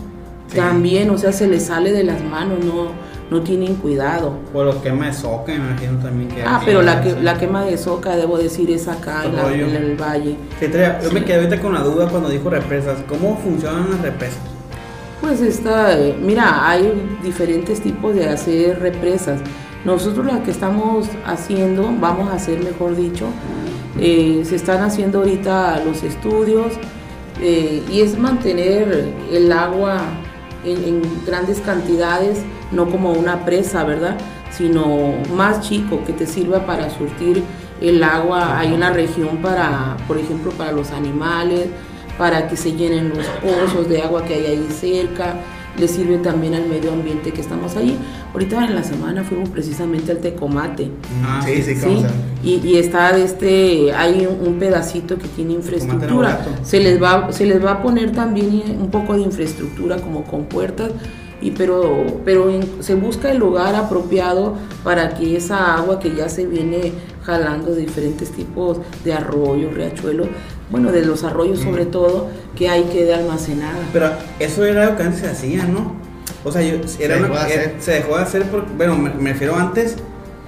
[0.49, 0.57] Sí.
[0.57, 2.89] también, o sea, se les sale de las manos, no,
[3.31, 4.33] no tienen cuidado.
[4.53, 6.43] O los quema de soca, imagino también que.
[6.43, 9.65] Ah, pero la, que, la quema de soca, debo decir, es acá en, la- Rollo.
[9.67, 10.35] en el valle.
[10.59, 10.67] Sí,
[11.03, 12.99] yo me quedé ahorita con la duda cuando dijo represas.
[13.07, 14.37] ¿Cómo funcionan las represas?
[15.21, 16.91] Pues está, eh, mira, hay
[17.23, 19.39] diferentes tipos de hacer represas.
[19.85, 23.25] Nosotros las que estamos haciendo, vamos a hacer mejor dicho,
[23.99, 26.73] eh, se están haciendo ahorita los estudios
[27.41, 30.01] eh, y es mantener el agua
[30.65, 32.39] en, en grandes cantidades,
[32.71, 34.17] no como una presa, ¿verdad?
[34.51, 37.43] Sino más chico que te sirva para surtir
[37.81, 38.59] el agua.
[38.59, 41.67] Hay una región para, por ejemplo, para los animales,
[42.17, 45.35] para que se llenen los pozos de agua que hay ahí cerca.
[45.79, 47.97] Le sirve también al medio ambiente que estamos ahí.
[48.33, 50.91] Ahorita en la semana fuimos precisamente al Tecomate.
[51.23, 52.07] Ah, sí, sí, Sí, ¿cómo se-
[52.47, 56.45] y, y está este, hay un, un pedacito que tiene infraestructura.
[56.63, 60.43] Se les va, se les va a poner también un poco de infraestructura como con
[60.45, 60.91] puertas,
[61.41, 66.29] y pero, pero en- se busca el lugar apropiado para que esa agua que ya
[66.29, 66.91] se viene
[67.23, 70.27] jalando de diferentes tipos de arroyos, riachuelos,
[70.73, 73.77] bueno, de los arroyos sobre todo, que ahí quede almacenada.
[73.93, 75.93] Pero eso era algo que antes se hacía, ¿no?
[76.43, 77.75] O sea, yo, era dejó una- de era- hacer.
[77.79, 79.95] se dejó de hacer, por- bueno, me, me refiero antes,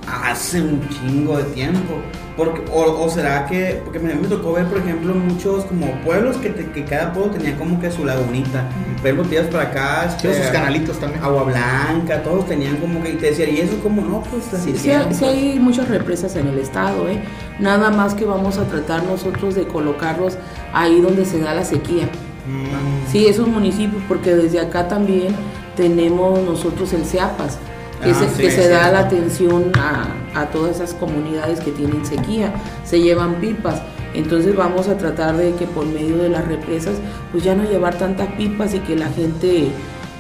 [0.08, 1.94] hace un chingo de tiempo.
[2.38, 6.36] Porque, o, o será que, porque me, me tocó ver, por ejemplo, muchos como pueblos
[6.38, 8.68] que, te- que cada pueblo tenía como que su lagunita.
[8.98, 11.24] Por ejemplo, tiras para acá, este, sus canalitos también.
[11.24, 14.22] Agua Blanca, todos tenían como que, y te decían, ¿y eso cómo no?
[14.30, 17.22] Pues así Sí, sí hay, sí hay muchas represas en el estado, ¿eh?
[17.60, 20.38] Nada más que vamos a tratar nosotros de colocarlos
[20.74, 22.04] ahí donde se da la sequía.
[22.48, 25.34] Mm, Sí, esos municipios, porque desde acá también
[25.78, 27.60] tenemos nosotros el CEAPAS,
[28.06, 30.08] que, Ah, se, sí, que es se da la atención a,
[30.40, 32.54] a todas esas comunidades que tienen sequía,
[32.86, 33.82] se llevan pipas.
[34.14, 36.96] Entonces vamos a tratar de que por medio de las represas,
[37.32, 39.68] pues ya no llevar tantas pipas y que la gente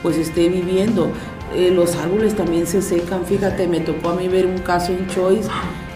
[0.03, 1.09] pues esté viviendo.
[1.55, 5.07] Eh, los árboles también se secan, fíjate, me tocó a mí ver un caso en
[5.07, 5.47] Choice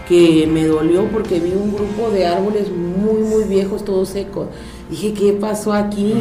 [0.08, 4.48] que me dolió porque vi un grupo de árboles muy, muy viejos, todos secos.
[4.88, 6.14] Dije, ¿qué pasó aquí?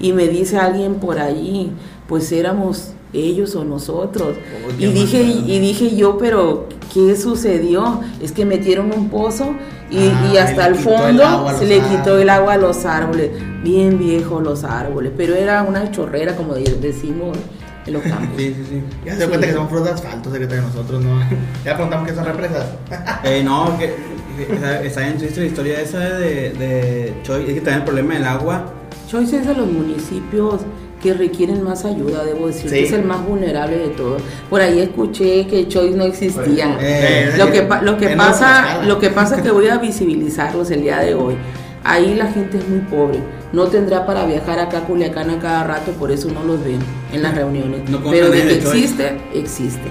[0.00, 1.72] Y me dice alguien por ahí,
[2.08, 4.36] pues éramos ellos o nosotros.
[4.36, 8.00] Oh, y dije, y dije yo, pero ¿qué sucedió?
[8.22, 9.54] Es que metieron un pozo
[9.90, 12.84] y, Ah, y hasta el el fondo a se le quitó el agua a los
[12.84, 13.30] árboles.
[13.64, 17.36] Bien viejos los árboles, pero era una chorrera, como de- decimos
[17.86, 18.28] en los campos.
[18.36, 18.82] Sí, sí, sí.
[19.04, 21.20] Ya se da cuenta que son frutas de asfalto, secretario, nosotros no.
[21.64, 22.66] Ya preguntamos qué son represas.
[23.24, 23.94] Eh, no, que,
[24.46, 27.42] que está, bien triste la historia esa de, de Choy.
[27.42, 28.72] Es que también el problema del agua.
[29.08, 30.60] Choice es de los municipios
[31.02, 32.76] que requieren más ayuda, debo decir, Sí.
[32.76, 34.22] que es el más vulnerable de todos.
[34.48, 36.76] Por ahí escuché que Choice no existía.
[36.80, 40.70] Eh, lo que, pa- lo que pasa, lo que pasa es que voy a visibilizarlos
[40.70, 41.36] el día de hoy.
[41.82, 43.20] Ahí la gente es muy pobre,
[43.54, 46.78] no tendrá para viajar acá a Culiacán a cada rato, por eso no los ven
[47.12, 47.88] en las reuniones.
[47.88, 49.88] No Pero de que existe, existe.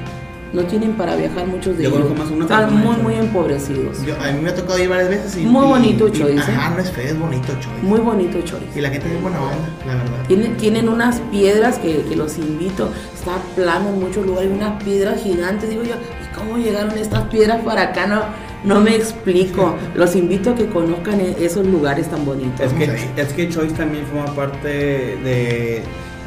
[0.51, 2.01] No tienen para viajar muchos de Yo ellos.
[2.01, 4.03] conozco más una Están muy, muy empobrecidos.
[4.03, 5.41] Yo, a mí me ha tocado ir varias veces y.
[5.45, 6.55] Muy y- bonito y- Choice, ¿eh?
[6.57, 7.81] Ajá, no es feo, es bonito Choice.
[7.83, 8.65] Muy bonito Choice.
[8.75, 10.25] Y la gente es buena onda, la verdad.
[10.27, 12.89] Tienen, tienen unas piedras que, que los invito.
[13.13, 15.69] Está plano en muchos lugares, unas piedras gigantes.
[15.69, 18.07] Digo yo, ¿y cómo llegaron estas piedras para acá?
[18.07, 18.21] No,
[18.63, 19.75] no me explico.
[19.93, 22.59] Los invito a que conozcan e- esos lugares tan bonitos.
[22.62, 25.83] Es que, es que Choice también forma parte de,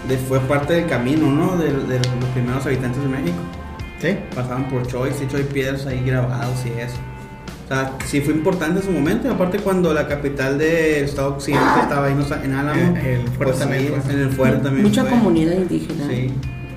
[0.09, 1.57] de- fue parte del camino, ¿no?
[1.59, 3.39] De, de los primeros habitantes de México.
[4.03, 4.17] ¿Sí?
[4.35, 6.97] Pasaban por Choice, hecho hay piedras ahí grabados y eso.
[7.65, 11.31] O sea, sí fue importante en su momento, y aparte cuando la capital del estado
[11.37, 12.97] occidente estaba ahí no sé, en Álamo.
[12.99, 14.85] Eh, el fuerte pues también sí, en el fuerte también.
[14.87, 15.11] Mucha fue.
[15.11, 16.05] comunidad indígena.
[16.09, 16.31] Sí,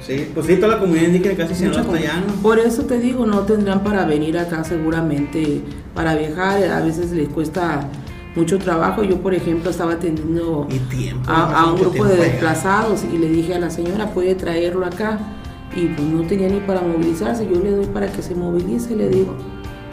[0.06, 2.34] sí, pues sí, toda la comunidad indígena casi se comu- allá, ¿no?
[2.42, 5.62] Por eso te digo, no tendrán para venir acá seguramente
[5.96, 6.64] para viajar.
[6.72, 7.88] A veces les cuesta
[8.36, 9.04] mucho trabajo.
[9.04, 11.30] Yo, por ejemplo, estaba atendiendo tiempo.
[11.30, 12.24] a, a un grupo de allá.
[12.24, 15.18] desplazados y le dije a la señora, puede traerlo acá.
[15.76, 19.10] Y pues no tenía ni para movilizarse, yo le doy para que se movilice, le
[19.10, 19.36] digo.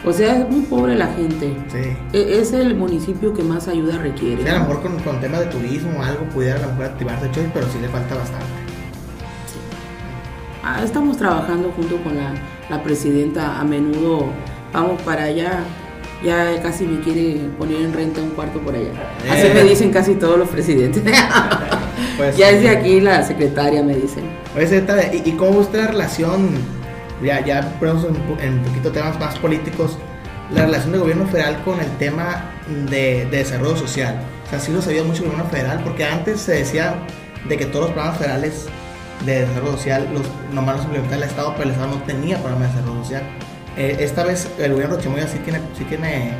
[0.05, 1.57] O sea, es muy pobre la gente.
[1.71, 1.97] Sí.
[2.12, 4.42] E- Es el municipio que más ayuda requiere.
[4.42, 6.85] Sí, a lo mejor con, con temas de turismo o algo pudiera a lo mejor
[6.87, 8.47] activarse pero sí le falta bastante.
[10.64, 12.33] Ah, estamos trabajando junto con la,
[12.71, 14.27] la presidenta, a menudo
[14.73, 15.61] vamos para allá.
[16.25, 18.90] Ya casi me quiere poner en renta un cuarto por allá.
[19.29, 19.53] Así Eh.
[19.55, 21.03] me dicen casi todos los presidentes.
[22.17, 24.25] Pues, ya es de aquí la secretaria, me dicen.
[24.57, 26.51] Oye, secretaria, ¿y, y cómo gusta la relación?
[27.23, 29.99] Ya, ya ponemos en, en poquito temas más políticos.
[30.53, 32.51] La relación del gobierno federal con el tema
[32.91, 34.21] de, de desarrollo social.
[34.47, 36.95] O sea, sí lo sabía mucho el gobierno federal, porque antes se decía
[37.49, 38.67] de que todos los programas federales
[39.25, 42.67] de desarrollo social, los, nomás los implementaba el Estado, pero el Estado no tenía programa
[42.67, 43.23] de desarrollo social.
[43.77, 46.33] Eh, esta vez el gobierno de Chimoya sí tiene, sí tiene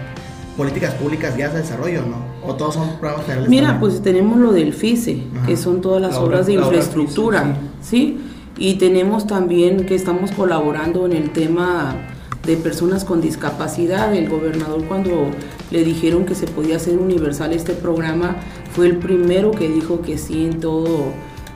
[0.57, 2.17] políticas públicas ya de desarrollo, ¿no?
[2.47, 3.49] O todos son programas federales.
[3.49, 8.19] Mira, pues tenemos lo del FICE, que son todas las obras de infraestructura, ¿sí?
[8.59, 11.97] Y tenemos también que estamos colaborando en el tema
[12.45, 14.15] de personas con discapacidad.
[14.15, 15.31] El gobernador cuando
[15.71, 18.37] le dijeron que se podía hacer universal este programa,
[18.75, 21.13] fue el primero que dijo que sí en todo,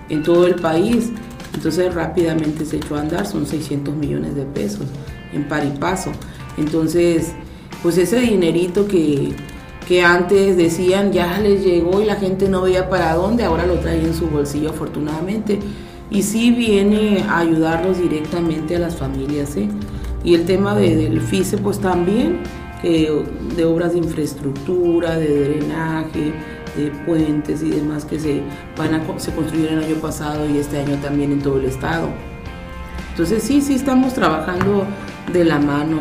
[0.09, 1.11] en todo el país.
[1.55, 4.87] Entonces rápidamente se echó a andar, son 600 millones de pesos
[5.33, 6.13] en par y paso.
[6.57, 7.33] Entonces,
[7.87, 9.31] pues ese dinerito que,
[9.87, 13.75] que antes decían ya les llegó y la gente no veía para dónde, ahora lo
[13.75, 15.61] trae en su bolsillo afortunadamente.
[16.11, 19.57] Y sí viene a ayudarlos directamente a las familias.
[19.57, 19.68] ¿eh?
[20.25, 22.40] Y el tema de, del FICE pues también,
[22.83, 23.09] que
[23.55, 26.33] de obras de infraestructura, de drenaje,
[26.77, 28.42] de puentes y demás que se,
[28.77, 32.09] van a, se construyeron el año pasado y este año también en todo el estado.
[33.11, 34.85] Entonces sí, sí estamos trabajando
[35.33, 36.01] de la mano.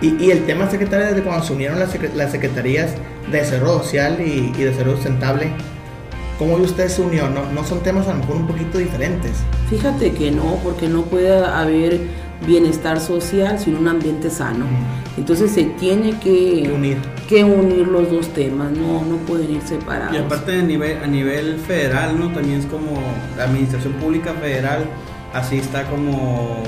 [0.00, 2.94] Y, el tema, secretaria, desde cuando se unieron las, las secretarías
[3.30, 5.52] de Desarrollo Social y, y Desarrollo Sustentable,
[6.38, 7.28] ¿cómo usted se unió?
[7.28, 9.32] ¿No, ¿No son temas a lo mejor un poquito diferentes?
[9.68, 12.00] Fíjate que no, porque no puede haber
[12.46, 14.64] bienestar social sin un ambiente sano.
[15.16, 16.96] Entonces se tiene que, unir.
[17.28, 20.14] que unir los dos temas, no, no pueden ir separados.
[20.14, 22.32] Y aparte a nivel, a nivel federal, ¿no?
[22.32, 22.92] También es como
[23.36, 24.84] la administración pública federal,
[25.34, 26.62] así está como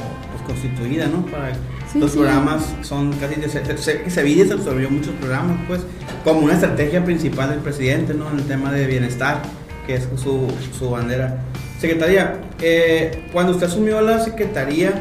[0.47, 1.25] constituida, ¿no?
[1.27, 1.53] Para
[1.95, 5.81] los programas son casi de se, Sevilla se absorbió muchos programas, pues,
[6.25, 8.31] como una estrategia principal del presidente, ¿no?
[8.31, 9.43] En el tema de bienestar,
[9.87, 11.43] que es su, su bandera.
[11.81, 14.93] Secretaría, eh, cuando usted asumió la secretaría,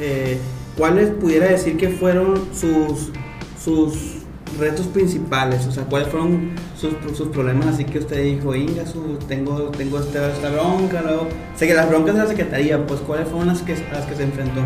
[0.00, 0.38] eh,
[0.76, 3.12] ¿cuáles pudiera decir que fueron sus
[3.62, 4.22] sus
[4.58, 5.66] retos principales?
[5.66, 7.66] O sea, ¿cuáles fueron sus, sus problemas?
[7.66, 11.28] Así que usted dijo, Inga, su, tengo, tengo esta, esta bronca, luego...
[11.56, 14.24] Sé que las broncas de la Secretaría, pues, ¿cuáles fueron las que, las que se
[14.24, 14.62] enfrentó?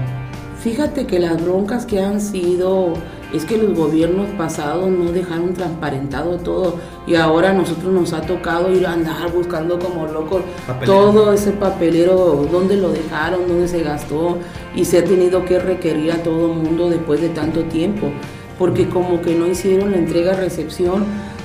[0.67, 2.95] Fíjate que las broncas que han sido
[3.33, 8.23] es que los gobiernos pasados no dejaron transparentado todo y ahora a nosotros nos ha
[8.23, 10.43] tocado ir a andar buscando como locos
[10.85, 14.39] todo ese papelero, dónde lo dejaron, dónde se gastó
[14.75, 18.11] y se ha tenido que requerir a todo el mundo después de tanto tiempo
[18.59, 21.05] porque como que no hicieron la entrega-recepción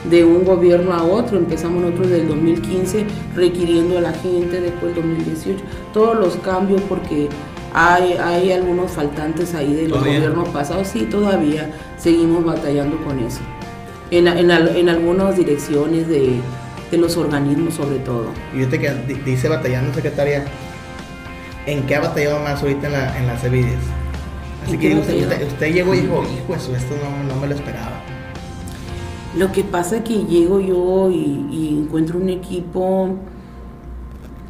[0.10, 1.38] de un gobierno a otro.
[1.38, 3.06] Empezamos nosotros del 2015
[3.36, 7.30] requiriendo a la gente, después del 2018, todos los cambios porque
[7.74, 13.40] hay, hay algunos faltantes ahí de los gobiernos pasados, sí, todavía seguimos batallando con eso.
[14.10, 16.42] En, en, en algunas direcciones de,
[16.92, 18.26] de, los organismos sobre todo.
[18.54, 20.44] Y usted que dice batallando, secretaria,
[21.66, 23.80] ¿en qué ha batallado más ahorita en, la, en las Evides?
[24.66, 28.02] Así que usted, usted, llegó y dijo, hijo, eso, esto no, no, me lo esperaba.
[29.38, 33.16] Lo que pasa es que llego yo y, y encuentro un equipo...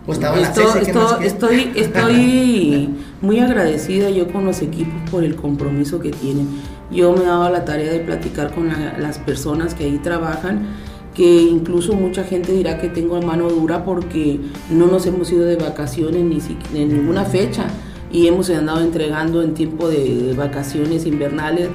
[0.08, 6.00] Pues estaba estoy, estoy, estoy, estoy muy agradecida yo con los equipos por el compromiso
[6.00, 6.48] que tienen.
[6.92, 10.68] Yo me daba la tarea de platicar con las personas que ahí trabajan,
[11.14, 15.56] que incluso mucha gente dirá que tengo mano dura porque no nos hemos ido de
[15.56, 17.68] vacaciones ni en ninguna fecha
[18.12, 21.70] y hemos andado entregando en tiempo de, vacaciones invernales,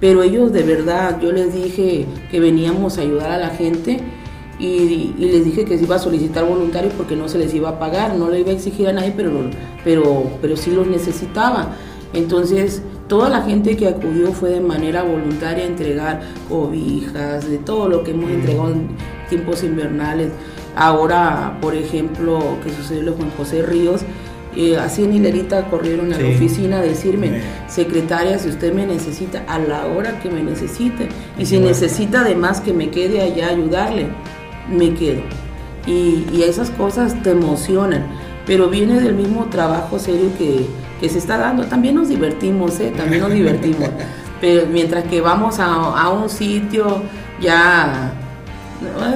[0.00, 4.00] pero ellos de verdad, yo les dije que veníamos a ayudar a la gente
[4.62, 7.78] y, les dije que se iba a solicitar voluntarios porque no se les iba a
[7.78, 9.32] pagar, no le iba a exigir a nadie, pero,
[9.82, 11.74] pero, pero sí los necesitaba.
[12.12, 17.88] Entonces, toda la gente que acudió fue de manera voluntaria a entregar cobijas, de todo
[17.88, 18.88] lo que hemos entregado en
[19.28, 20.30] tiempos invernales.
[20.76, 24.02] Ahora, por ejemplo, que sucedió lo Juan José Ríos,
[24.54, 29.44] eh, así en hilerita corrieron a la oficina a decirme, secretaria, si usted me necesita,
[29.48, 33.50] a la hora que me necesite, y si necesita además que me quede allá a
[33.50, 34.08] ayudarle,
[34.68, 35.22] me quedo.
[35.86, 38.06] Y, esas cosas te emocionan,
[38.46, 40.66] pero viene del mismo trabajo serio que,
[41.08, 41.64] se está dando.
[41.64, 42.92] También nos divertimos, ¿eh?
[42.96, 43.88] también nos divertimos.
[44.40, 47.02] Pero mientras que vamos a, un sitio,
[47.40, 48.12] ya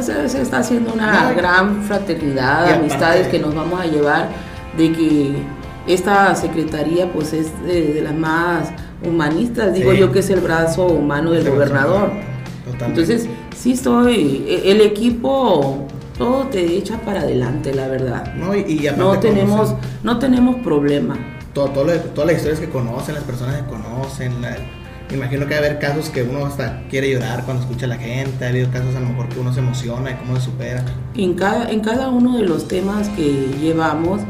[0.01, 4.29] se, está haciendo una gran fraternidad, amistades que nos vamos a llevar
[4.77, 5.43] de que
[5.87, 8.71] esta secretaría pues es de, las más
[9.05, 12.11] humanistas, digo yo que es el brazo humano del gobernador.
[12.85, 18.35] Entonces, sí estoy, e, el equipo todo te echa para adelante, la verdad.
[18.35, 21.17] No, y, no tenemos no tenemos problema.
[21.53, 24.33] Todo, todo todas las historias que conocen, las personas que conocen,
[25.11, 27.97] imagino que va a haber casos que uno hasta quiere llorar cuando escucha a la
[27.97, 30.85] gente, ha habido casos a lo mejor que uno se emociona y cómo se supera.
[31.15, 34.21] En cada, en cada uno de los temas que llevamos,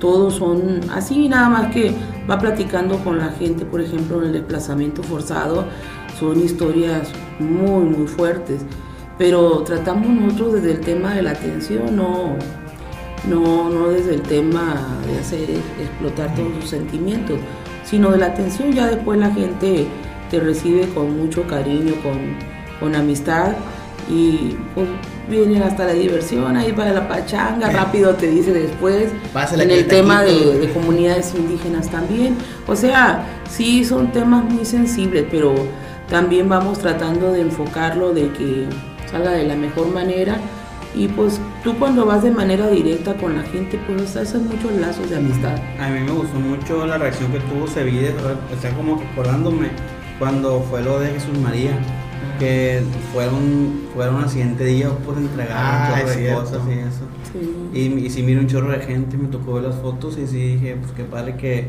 [0.00, 1.94] todos son así, nada más que
[2.28, 5.64] va platicando con la gente, por ejemplo, en el desplazamiento forzado,
[6.18, 8.62] son historias muy, muy fuertes,
[9.18, 12.36] pero tratamos nosotros desde el tema de la atención, no,
[13.28, 15.50] no, no desde el tema de hacer
[15.80, 17.38] explotar todos sus sentimientos,
[17.84, 18.72] sino de la atención.
[18.72, 19.86] Ya después la gente
[20.30, 22.36] te recibe con mucho cariño, con,
[22.80, 23.52] con amistad
[24.08, 24.86] y pues
[25.28, 29.86] vienen hasta la diversión, ahí para la pachanga, rápido te dice después, Pásale en el
[29.88, 32.36] tema de comunidades indígenas también.
[32.66, 35.54] O sea, sí son temas muy sensibles, pero
[36.08, 38.66] también vamos tratando de enfocarlo de que
[39.10, 40.38] salga de la mejor manera.
[40.94, 45.10] Y pues tú cuando vas de manera directa con la gente, pues haces muchos lazos
[45.10, 45.56] de amistad.
[45.78, 48.14] A mí me gustó mucho la reacción que tuvo Cevides,
[48.56, 49.68] o sea, como acordándome
[50.18, 51.72] cuando fue lo de Jesús María,
[52.38, 56.40] que fueron, fueron al siguiente día, pues entregaron Ah, un chorro es de cierto.
[56.42, 57.04] cosas y eso.
[57.32, 57.78] Sí.
[57.78, 60.38] Y, y sí miré un chorro de gente, me tocó ver las fotos y sí
[60.54, 61.66] dije, pues qué padre que,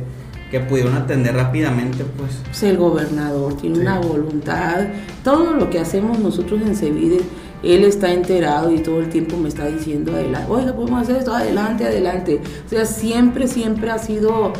[0.52, 2.32] que pudieron atender rápidamente, pues.
[2.46, 3.82] Pues el gobernador tiene Sí.
[3.82, 4.88] una voluntad.
[5.24, 7.20] Todo lo que hacemos nosotros en Sevide,
[7.64, 11.34] él está enterado y todo el tiempo me está diciendo adelante, oiga, podemos hacer esto,
[11.34, 12.40] adelante, adelante.
[12.66, 14.54] O sea, siempre, siempre ha sido,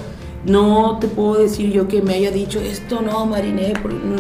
[0.46, 3.74] no te puedo decir yo que me haya dicho esto no, Mariné,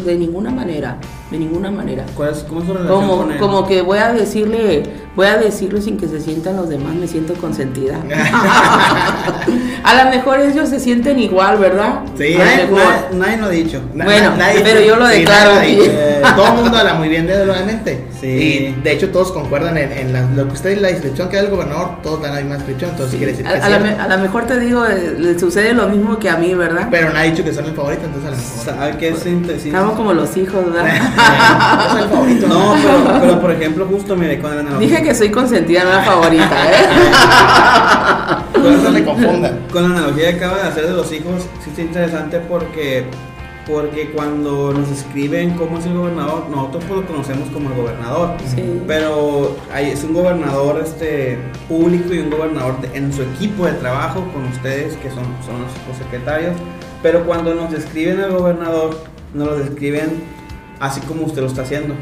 [0.06, 0.98] de ninguna manera,
[1.32, 2.06] de ninguna manera.
[2.16, 3.38] ¿Cuál es, ¿Cómo es su relación Como, con él?
[3.40, 4.84] como que voy a decirle,
[5.16, 8.00] voy a decirlo sin que se sientan los demás, me siento consentida.
[9.90, 12.00] a lo mejor ellos se sienten igual, ¿verdad?
[12.18, 12.80] Sí, A lo nadie, mejor.
[12.80, 13.82] nadie- nadie lo ha dicho.
[13.94, 15.92] Bueno, na- pero yo lo sí, declaro nadie.
[16.36, 18.06] Todo el mundo habla muy bien de él, obviamente.
[18.20, 18.28] Sí.
[18.28, 21.44] Y de hecho, todos concuerdan en, en la- lo que usted la descripción que da
[21.44, 22.90] el gobernador, todos dan la misma descripción.
[22.92, 25.74] Entonces, quiere decir que A, a la, a lo mejor te digo, eh, le sucede
[25.74, 26.88] lo mismo que a mí, ¿verdad?
[26.92, 28.66] Pero nadie ha dicho que son el favorito, entonces a lo mejor.
[28.66, 30.90] ¿Sabe qué es sí, Estamos como los hijos, ¿verdad?
[31.92, 32.48] Soy el favorito.
[32.48, 35.92] No, pero, pero por ejemplo, justo mire, con la analogía, Dije que soy consentida, no
[35.92, 36.86] la favorita, ¿eh?
[38.94, 39.04] Le
[39.72, 43.06] con la analogía que acaba de hacer de los hijos, sí está interesante porque,
[43.66, 48.32] porque cuando nos escriben cómo es el gobernador, nosotros pues lo conocemos como el gobernador.
[48.46, 48.64] Sí.
[48.88, 53.74] Pero hay, es un gobernador este, público y un gobernador de- en su equipo de
[53.74, 56.54] trabajo con ustedes, que son, son los, los secretarios.
[57.04, 58.98] Pero cuando nos describen al gobernador,
[59.34, 60.24] nos lo describen
[60.80, 61.94] así como usted lo está haciendo.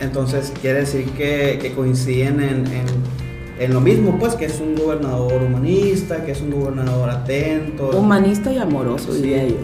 [0.00, 3.29] Entonces quiere decir que, que coinciden en, en-
[3.60, 7.90] en lo mismo, pues que es un gobernador humanista, que es un gobernador atento.
[7.90, 9.22] Humanista y amoroso, Sí.
[9.22, 9.56] diría yo.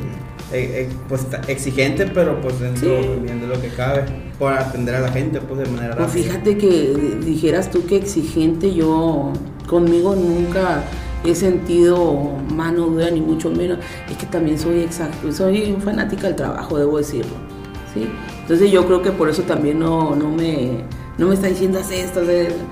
[0.53, 3.07] eh, eh, pues exigente, pero pues dentro Sí.
[3.21, 4.05] de lo que cabe,
[4.39, 6.23] para atender a la gente pues de manera Pues rápida.
[6.25, 9.33] fíjate que dijeras tú que exigente, yo
[9.67, 10.85] conmigo nunca
[11.25, 13.79] he sentido mano dura ni mucho menos.
[14.09, 17.33] Es que también soy exacto, soy fanática del trabajo, debo decirlo.
[17.93, 18.07] ¿sí?
[18.43, 20.85] Entonces yo creo que por eso también no, no, me,
[21.19, 22.63] no me está diciendo haz esto, haz esto".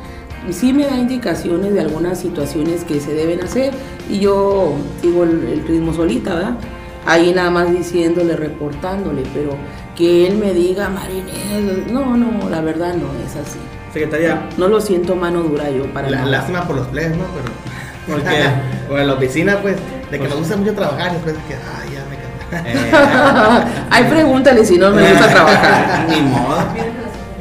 [0.51, 3.73] Sí me da indicaciones de algunas situaciones que se deben hacer
[4.11, 6.55] y yo sigo el, el ritmo solita, ¿verdad?
[7.07, 9.57] Ahí nada más diciéndole, reportándole, pero
[9.97, 13.59] que él me diga, Marinés, no, no, la verdad no es así.
[13.93, 16.31] Secretaria, No lo siento mano dura yo para La- nada.
[16.31, 17.25] lástima por los players, ¿no?
[17.35, 17.53] Pero.
[18.07, 18.45] ¿Por qué?
[18.93, 21.43] o en la oficina, pues, de que Pues- nos gusta mucho trabajar y después de
[21.43, 22.71] que, ay, ya me cansé.
[22.71, 22.93] eh,
[23.91, 26.07] Ay, pregúntale si no me gusta trabajar.
[26.11, 26.59] Ni modo.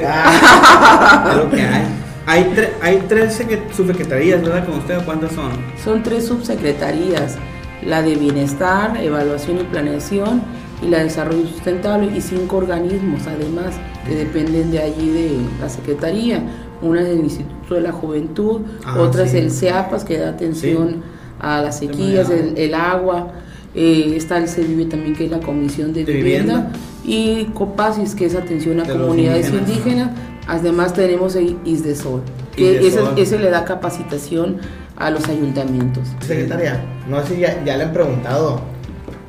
[0.06, 1.84] Ah, Es lo que hay.
[2.26, 4.66] Hay, tre- hay tres secre- subsecretarías, ¿verdad?
[4.66, 5.52] Con usted, ¿cuántas son?
[5.84, 7.38] Son tres subsecretarías,
[7.86, 10.42] la de bienestar, evaluación y planeación
[10.82, 13.74] y la de desarrollo sustentable y cinco organismos además
[14.08, 16.42] que dependen de allí de la secretaría.
[16.82, 19.38] Una es el Instituto de la Juventud, Ah, otra sí.
[19.38, 21.04] es el CEAPAS que da atención
[21.40, 23.32] a las sequías, el, el agua,
[23.76, 26.70] eh, está el CEVIVE también que es la Comisión de, De vivienda,
[27.04, 27.50] Vivienda.
[27.50, 29.70] y COPASIS que es atención a De comunidades indígenas.
[29.78, 30.10] indígenas.
[30.48, 32.22] Además tenemos el ISDESOL,
[32.56, 33.20] que ese, ISDESOL.
[33.20, 34.58] ese le da capacitación
[34.98, 36.10] a los ayuntamientos.
[36.20, 38.62] Secretaria, no sé si ya, ya le han preguntado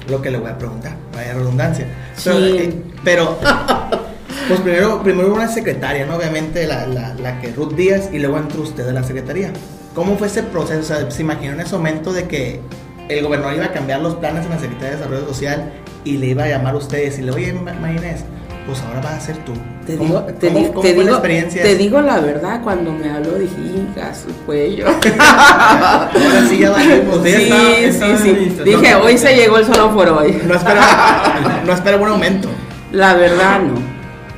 [0.09, 1.87] lo que le voy a preguntar, vaya redundancia.
[2.17, 2.31] Sí.
[2.33, 3.39] Pero, eh, pero,
[4.49, 6.17] pues primero, primero una secretaria, ¿no?
[6.17, 9.53] Obviamente la, la, la que Ruth Díaz y luego entró usted de la secretaría.
[9.95, 10.81] ¿Cómo fue ese proceso?
[10.81, 12.61] O sea, ¿Se imaginó en ese momento de que
[13.09, 15.73] el gobernador iba a cambiar los planes en la Secretaría de Desarrollo Social
[16.05, 18.25] y le iba a llamar a usted y decirle, oye, Ma- Marinés,
[18.67, 19.53] pues ahora vas a ser tú?
[19.87, 21.63] Te ¿Cómo- digo, te, cómo- cómo te digo, experiencia?
[21.63, 24.87] te digo la verdad, cuando me habló dije, hija, su cuello.
[25.59, 27.21] Ahora sí ya valimos.
[27.23, 28.63] Sí, estaba- sí, sí.
[28.65, 30.41] Dije, hoy se llegó el solo por hoy.
[30.47, 32.49] No espera, no espera buen aumento.
[32.93, 33.75] La verdad no,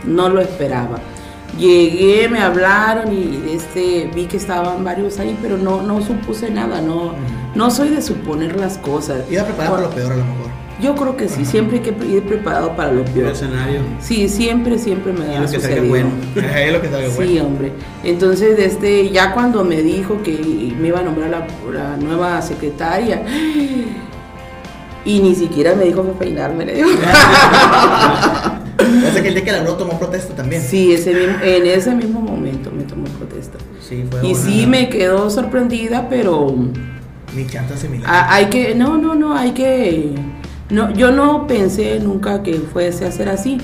[0.05, 0.99] no lo esperaba.
[1.59, 6.83] Llegué, me hablaron y este vi que estaban varios ahí, pero no, no supuse nada,
[6.83, 7.15] no,
[7.55, 9.21] no soy de suponer las cosas.
[9.31, 10.47] Iba preparado para lo peor a lo mejor.
[10.81, 13.33] Yo creo que sí, siempre hay que ir preparado para lo El peor.
[13.33, 13.81] escenario.
[14.01, 16.09] Sí, siempre, siempre me ha lo que salga bueno.
[16.37, 17.31] Es lo que sabe bueno.
[17.33, 17.73] Sí, hombre.
[18.05, 20.33] Entonces, este, ya cuando me dijo que
[20.79, 23.23] me iba a nombrar la, la nueva secretaria,
[25.05, 26.89] y ni siquiera me dijo que peinarme, le digo.
[29.13, 30.61] Sea que el día que la tomó protesta también.
[30.63, 33.59] Sí, ese mismo- en ese mismo momento me tomó protesta.
[33.81, 34.39] Sí, fue Y buena.
[34.47, 36.55] sí me quedó sorprendida, pero
[37.35, 38.27] Ni chanta similar.
[38.29, 40.11] Hay que, no, no, no, hay que,
[40.71, 43.59] no, yo no pensé nunca que fuese a ser así,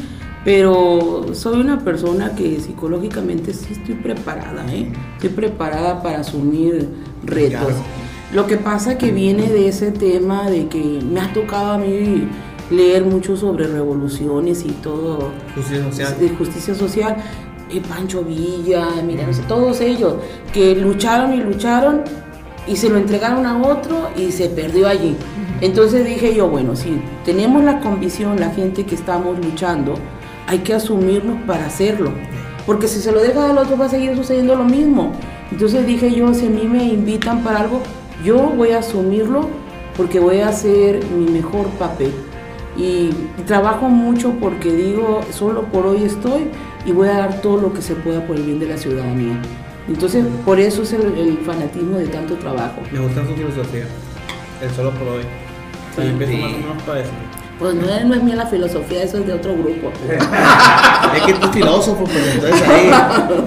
[0.45, 4.93] pero soy una persona que psicológicamente sí estoy preparada, ¿eh?
[5.15, 6.89] Estoy preparada para asumir
[7.25, 7.61] retos.
[7.61, 7.77] Claro.
[8.35, 12.27] Lo que pasa que viene de ese tema de que me ha tocado a mí
[12.71, 16.19] leer mucho sobre revoluciones y todo, Justicia social.
[16.19, 17.17] de justicia social,
[17.71, 20.15] eh, Pancho Villa, mira, no sé, todos ellos
[20.53, 22.03] que lucharon y lucharon
[22.67, 25.17] y se lo entregaron a otro y se perdió allí.
[25.63, 29.95] Entonces dije yo, bueno, si tenemos la convicción, la gente que estamos luchando,
[30.49, 32.11] hay que asumirnos para hacerlo.
[32.67, 35.13] Porque si se lo deja al otro va a seguir sucediendo lo mismo.
[35.53, 37.81] Entonces dije yo, si a mí me invitan para algo,
[38.25, 39.49] yo voy a asumirlo
[39.97, 42.13] porque voy a hacer mi mejor papel.
[42.77, 43.11] Y,
[43.47, 46.49] trabajo mucho porque digo, solo por hoy estoy
[46.85, 49.41] y voy a dar todo lo que se pueda por el bien de la ciudadanía.
[49.87, 52.81] Entonces, por eso es el, el fanatismo de tanto trabajo.
[52.91, 53.85] Me gusta su filosofía.
[54.61, 55.42] El solo por hoy.
[55.95, 56.25] También Sí.
[56.25, 57.11] empiezo más o menos para eso.
[57.59, 59.93] Pues no es, no es mía la filosofía, eso es de otro grupo.
[61.15, 62.91] Es que tú filósofo, pues entonces ahí.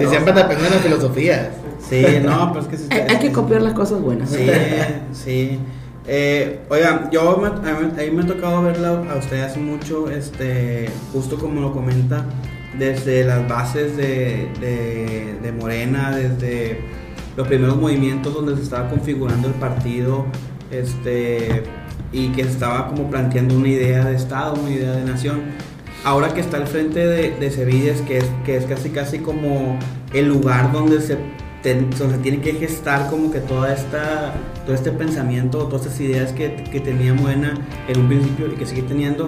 [0.00, 1.50] y siempre te aprenden la filosofía.
[1.88, 2.86] Sí, no, pues que sí.
[2.90, 4.30] Hay, hay que copiar las cosas buenas.
[4.30, 4.46] Sí,
[5.12, 5.58] sí.
[6.08, 9.58] Eh, oigan, yo me, a, mí, a mí me ha tocado verla a usted hace
[9.58, 12.24] mucho, este, justo como lo comenta,
[12.78, 16.80] desde las bases de, de, de Morena, desde
[17.36, 20.26] los primeros movimientos donde se estaba configurando el partido,
[20.70, 21.64] este,
[22.12, 25.40] y que estaba como planteando una idea de Estado, una idea de nación.
[26.04, 27.50] Ahora que está al frente de, de
[28.06, 29.78] que es, que es casi casi como
[30.12, 31.18] el lugar donde se,
[31.62, 34.34] ten- donde tiene que gestar como que toda esta,
[34.64, 37.54] todo este pensamiento, todas estas ideas que, que tenía Morena
[37.88, 39.26] en un principio y que sigue teniendo,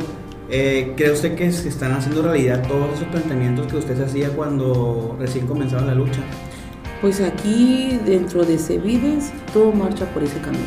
[0.51, 5.17] eh, ¿cree usted que se están haciendo realidad todos esos planteamientos que usted hacía cuando
[5.19, 6.21] recién comenzaba la lucha?
[7.01, 10.65] Pues aquí dentro de Cevides todo marcha por ese camino.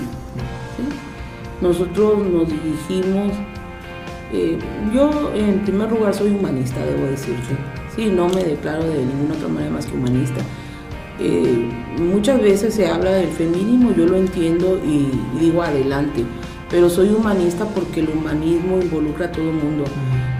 [1.61, 3.33] Nosotros nos dirigimos,
[4.33, 4.57] eh,
[4.93, 7.55] yo en primer lugar soy humanista, debo decirte.
[7.95, 10.41] Sí, no me declaro de ninguna otra manera más que humanista.
[11.19, 16.25] Eh, muchas veces se habla del feminismo, yo lo entiendo y, digo adelante,
[16.69, 19.83] pero soy humanista porque el humanismo involucra a todo el mundo.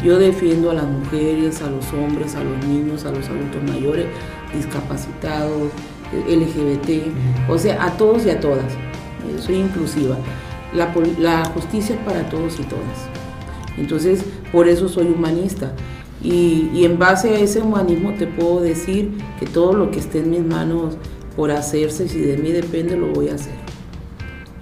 [0.03, 4.07] Yo defiendo a las mujeres, a los hombres, a los niños, a los adultos mayores,
[4.55, 5.69] discapacitados,
[6.13, 8.65] eh, LGBT, o sea, a todos y a todas.
[9.39, 10.17] Soy inclusiva.
[10.73, 12.85] La, justicia es para todos y todas.
[13.77, 15.73] Entonces, por eso soy humanista.
[16.23, 20.19] Y, y en base a ese humanismo te puedo decir que todo lo que esté
[20.19, 20.95] en mis manos
[21.35, 23.53] por hacerse, si de mí depende, lo voy a hacer.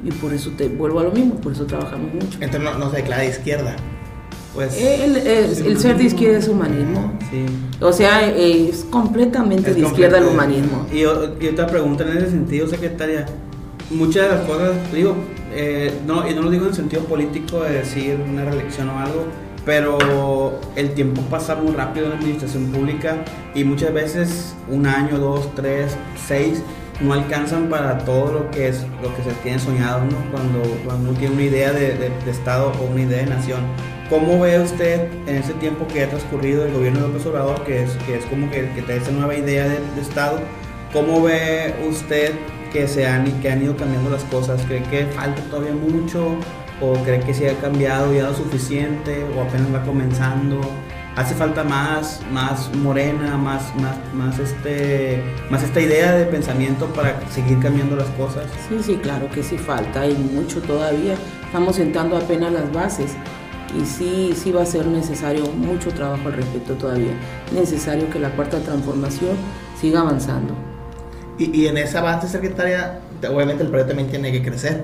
[0.03, 2.37] Y por eso te vuelvo a lo mismo, por eso trabajamos mucho.
[2.39, 3.75] Entonces no, no se declara de izquierda.
[4.55, 5.27] Pues, El, el-
[5.67, 7.11] el ser de izquierda es humanismo.
[7.29, 7.45] sí.
[7.81, 10.85] O sea, es completamente Es de izquierda el humanismo.
[10.91, 11.05] Y, y
[11.47, 13.25] otra pregunta en ese sentido, secretaria.
[13.91, 15.15] Muchas de las cosas, digo,
[15.51, 19.25] eh, no, y no lo digo en sentido político de decir una reelección o algo,
[19.65, 23.17] pero el tiempo pasa muy rápido en la administración pública
[23.53, 25.95] y muchas veces un año, dos, tres,
[26.27, 26.61] seis
[27.01, 30.17] no alcanzan para todo lo que es lo que se tiene soñado, ¿no?
[30.31, 33.61] Cuando, cuando uno tiene una idea de, de- Estado o una idea de nación.
[34.09, 37.83] ¿Cómo ve usted en ese tiempo que ha transcurrido el gobierno de López Obrador, que
[37.83, 40.39] es, que es como que, que trae esa nueva idea de, de Estado?
[40.91, 42.33] ¿Cómo ve usted
[42.71, 44.61] que, se han, que han ido cambiando las cosas?
[44.67, 46.35] ¿Cree que falta todavía mucho?
[46.81, 49.25] ¿O cree que se ha cambiado ya lo suficiente?
[49.35, 50.61] ¿O apenas va comenzando?
[51.15, 57.19] ¿Hace falta más, más morena, más, más, más, este, más esta idea de pensamiento para
[57.29, 58.45] seguir cambiando las cosas?
[58.69, 61.15] Sí, sí, claro que sí falta, hay mucho todavía.
[61.45, 63.15] Estamos sentando apenas las bases
[63.77, 67.13] y sí, sí va a ser necesario mucho trabajo al respecto todavía.
[67.51, 69.35] Necesario que la cuarta transformación
[69.79, 70.68] siga avanzando.
[71.39, 74.83] Y, y en ese avance, secretaria, te- obviamente el proyecto también tiene que crecer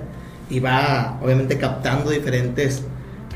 [0.49, 2.81] y va, obviamente, captando diferentes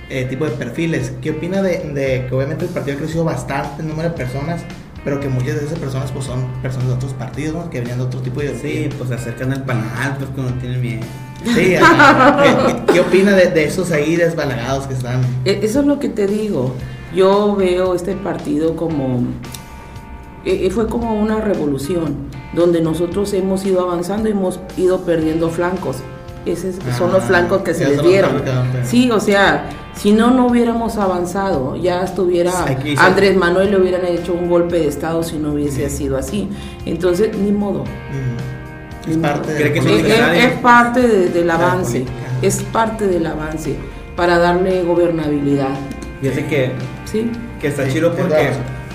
[0.09, 1.11] eh, tipos de perfiles.
[1.21, 4.61] ¿Qué opina de, de que obviamente el partido ha crecido bastante en número de personas,
[5.03, 7.69] pero que muchas de esas personas pues, son personas de otros partidos, ¿no?
[7.69, 10.81] que venían de otro tipo de Sí, pues se acercan al panal, pues cuando tienen
[10.81, 11.01] miedo.
[11.55, 12.43] Sí, ajá.
[12.87, 15.21] ¿Qué, qué opina de, de esos ahí desbalagados que están?
[15.45, 16.73] E- Eso es lo que te digo.
[17.15, 19.23] Yo veo este partido como...
[20.45, 22.15] eh, eh, fue como una revolución,
[22.53, 25.97] donde nosotros hemos ido avanzando y hemos ido perdiendo flancos.
[26.45, 28.41] Esos son los Ah, flancos que se les dieron.
[28.83, 31.75] Sí, o sea, si no, no hubiéramos avanzado.
[31.75, 32.51] Ya estuviera
[32.97, 36.47] Andrés Manuel le hubieran hecho un golpe de Estado si no hubiese sido así.
[36.85, 37.83] Entonces, ni modo.
[37.83, 39.09] Mm.
[39.11, 42.05] Es parte ¿Cree de que Es, es- parte de- del avance.
[42.41, 43.75] Es parte del avance
[44.15, 45.75] para darle gobernabilidad.
[46.21, 46.71] Fíjate que
[47.05, 47.29] ¿Sí?
[47.59, 48.49] que está Sí, chido porque.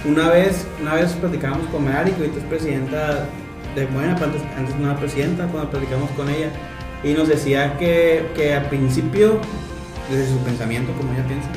[0.05, 3.27] Una vez, una vez platicábamos con Mari, que ahorita es presidenta
[3.75, 6.51] de Morena, antes, antes no era presidenta, cuando platicamos con ella,
[7.03, 9.41] y nos decía que, que al principio,
[10.11, 11.49] desde su pensamiento, como ella piensa,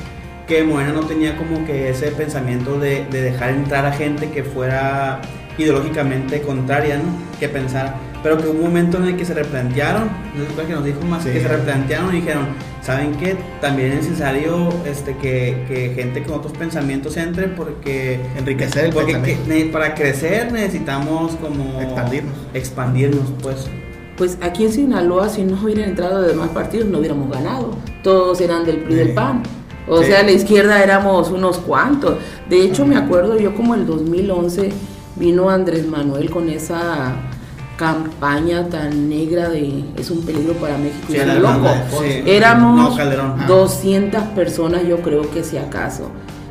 [0.47, 4.43] que Morena no tenía como que ese pensamiento de, de dejar entrar a gente que
[4.43, 5.21] fuera
[5.57, 7.39] ideológicamente contraria, ¿no?
[7.39, 7.95] Que pensara,
[8.27, 10.03] pero que hubo un momento en el que se replantearon,
[10.35, 11.29] no sé que nos dijo más, Sí.
[11.31, 12.43] que se replantearon y dijeron,
[12.81, 13.37] ¿saben qué?
[13.61, 19.13] También es necesario este, que, que gente con otros pensamientos entre porque Enriquecer el porque
[19.13, 19.53] pensamiento.
[19.53, 22.33] que- para crecer necesitamos como Expandirnos.
[22.53, 23.67] expandirnos pues
[24.17, 27.77] Pues aquí en Sinaloa, si no hubieran entrado de demás partidos, no hubiéramos ganado.
[28.03, 29.13] Todos eran del PRI del.
[29.13, 29.43] PAN.
[29.87, 30.07] O Sí.
[30.07, 32.15] sea, la izquierda éramos unos cuantos.
[32.49, 34.71] De hecho, me acuerdo yo como el 2011
[35.15, 37.15] vino Andrés Manuel con esa
[37.77, 41.05] campaña tan negra de es un peligro para México.
[41.09, 41.51] y Sí, era la loco.
[41.51, 42.05] banda Fox.
[42.25, 43.35] Éramos No, Calderón.
[43.39, 43.45] Ah.
[43.47, 46.09] 200 personas, yo creo que si acaso.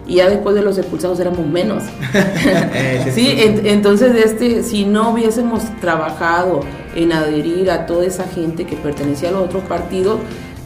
[0.09, 1.83] Y ya después de los expulsados éramos menos.
[2.15, 3.43] Eh, sí, sí, sí.
[3.43, 6.61] en- entonces este, si no hubiésemos trabajado
[6.95, 10.19] en adherir a toda esa gente que pertenecía a los otros partidos,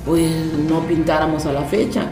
[0.05, 0.31] pues
[0.69, 2.03] no pintáramos a la fecha.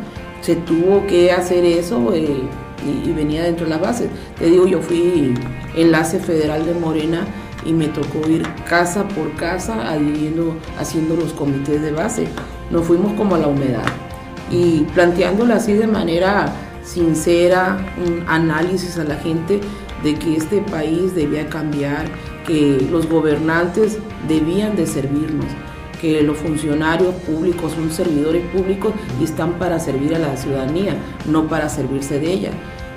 [0.40, 2.40] Se tuvo que hacer eso eh,
[2.86, 4.08] y, y venía dentro de las bases.
[4.38, 5.34] Te digo, yo fui
[5.76, 7.26] enlace federal de Morena
[7.64, 12.26] y me tocó ir casa por casa adhiriendo, haciendo los comités de base.
[12.70, 13.84] Nos fuimos como a la humedad
[14.50, 16.52] y planteándolo así de manera
[16.82, 19.60] sincera, un análisis a la gente
[20.02, 22.06] de que este país debía cambiar,
[22.46, 25.46] que los gobernantes debían de servirnos,
[26.00, 30.96] que los funcionarios públicos son servidores públicos y están para servir a la ciudadanía,
[31.26, 32.50] no para servirse de ella.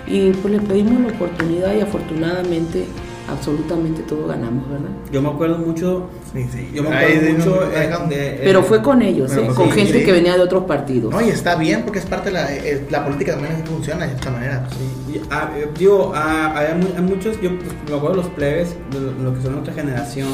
[0.07, 2.85] Y pues le pedimos la oportunidad y afortunadamente
[3.29, 4.89] absolutamente todo ganamos, ¿verdad?
[5.11, 6.69] yo me acuerdo mucho Sí, sí.
[6.73, 9.31] yo me Ay, acuerdo de- mucho no, eh, no, de- Pero eh, fue con ellos,
[9.33, 9.41] ¿eh?
[9.45, 10.05] pues con sí, gente sí.
[10.05, 11.11] que venía de otros partidos.
[11.13, 14.05] No, y está bien porque es parte de la, eh, la política también así funciona
[14.07, 14.67] de esta manera.
[15.13, 18.99] Y, ah, eh, digo, ah, hay muchos, yo pues, me acuerdo de los plebes, de
[18.99, 20.29] lo, lo que son otra generación,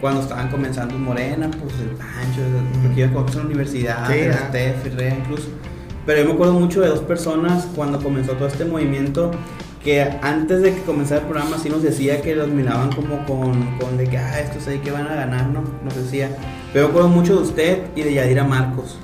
[0.00, 4.18] cuando estaban comenzando en Morena, pues el Pancho, el- porque iba a la universidad, Sí,
[4.18, 4.46] el ah.
[4.48, 5.48] Steph, Rea incluso.
[6.06, 9.30] Pero yo me acuerdo mucho de dos personas cuando comenzó todo este movimiento
[9.82, 13.78] que antes de que comenzara el programa sí nos decía que los miraban como con,
[13.78, 15.62] con de que, ah, estos ahí que van a ganar, ¿no?
[15.82, 16.30] Nos decía.
[16.72, 18.98] Pero me acuerdo mucho de usted y de Yadira Marcos.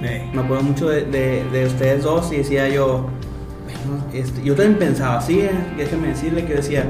[0.00, 3.06] Me acuerdo mucho de, de- de ustedes dos y decía yo,
[3.64, 6.84] bueno, este, yo también pensaba así, eh, déjeme decirle que yo decía,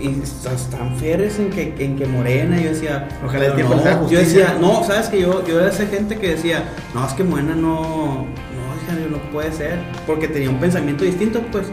[0.00, 3.78] y estás tan fieres en que, en que Morena, yo decía, Ojalá el tiempo no,
[3.80, 4.38] les haga yo justicia.
[4.44, 6.62] decía, no, sabes que yo, yo era esa gente que decía,
[6.94, 11.66] no, es que Morena no, no, no puede ser, porque tenía un pensamiento distinto, pues.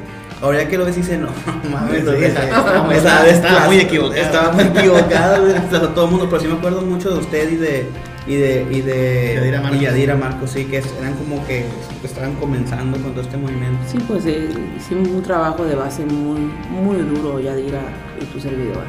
[0.45, 1.27] Ahora que lo ves dice, no,
[1.71, 4.21] mames, Sí, o sea, sí, estaba- estaba, estaba muy equivocado.
[4.21, 7.55] Estaba muy equivocado, sea, todo el mundo, pero sí me acuerdo mucho de usted y
[7.55, 7.87] de,
[8.27, 9.79] y de, y de Yadira Marcos.
[9.81, 11.65] y Yadira Marcos, sí, que eran como que
[12.03, 13.79] estaban comenzando con todo este movimiento.
[13.91, 17.81] Sí, pues eh, hicimos un trabajo de base muy, muy duro, Yadira
[18.21, 18.85] y tu servidora.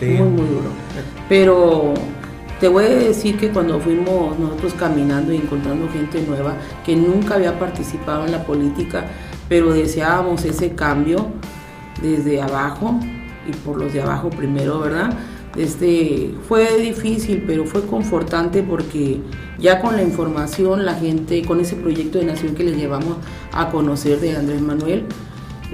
[0.00, 0.06] Sí.
[0.06, 0.70] Muy, muy duro.
[1.28, 1.92] Pero
[2.60, 7.34] te voy a decir que cuando fuimos nosotros caminando y encontrando gente nueva que nunca
[7.34, 9.04] había participado en la política,
[9.48, 11.26] pero deseábamos ese cambio
[12.02, 12.98] desde abajo
[13.48, 15.16] y por los de abajo primero, ¿verdad?
[15.56, 19.20] Este, fue difícil, pero fue confortante porque
[19.58, 23.18] ya con la información, la gente, con ese proyecto de nación que les llevamos
[23.52, 25.04] a conocer de Andrés Manuel,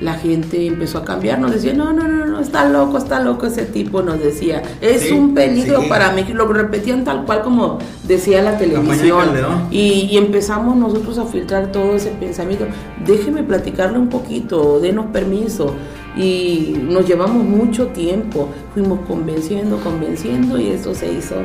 [0.00, 3.46] la gente empezó a cambiar, nos decía, no, no, no, no, está loco, está loco
[3.46, 5.88] ese tipo, nos decía, es Sí, un peligro sí.
[5.88, 9.28] para México, lo repetían tal cual como decía la televisión.
[9.70, 12.64] Y, y empezamos nosotros a filtrar todo ese pensamiento,
[13.06, 15.74] déjeme platicarle un poquito, denos permiso.
[16.16, 21.36] Y nos llevamos mucho tiempo, fuimos convenciendo, convenciendo y eso se hizo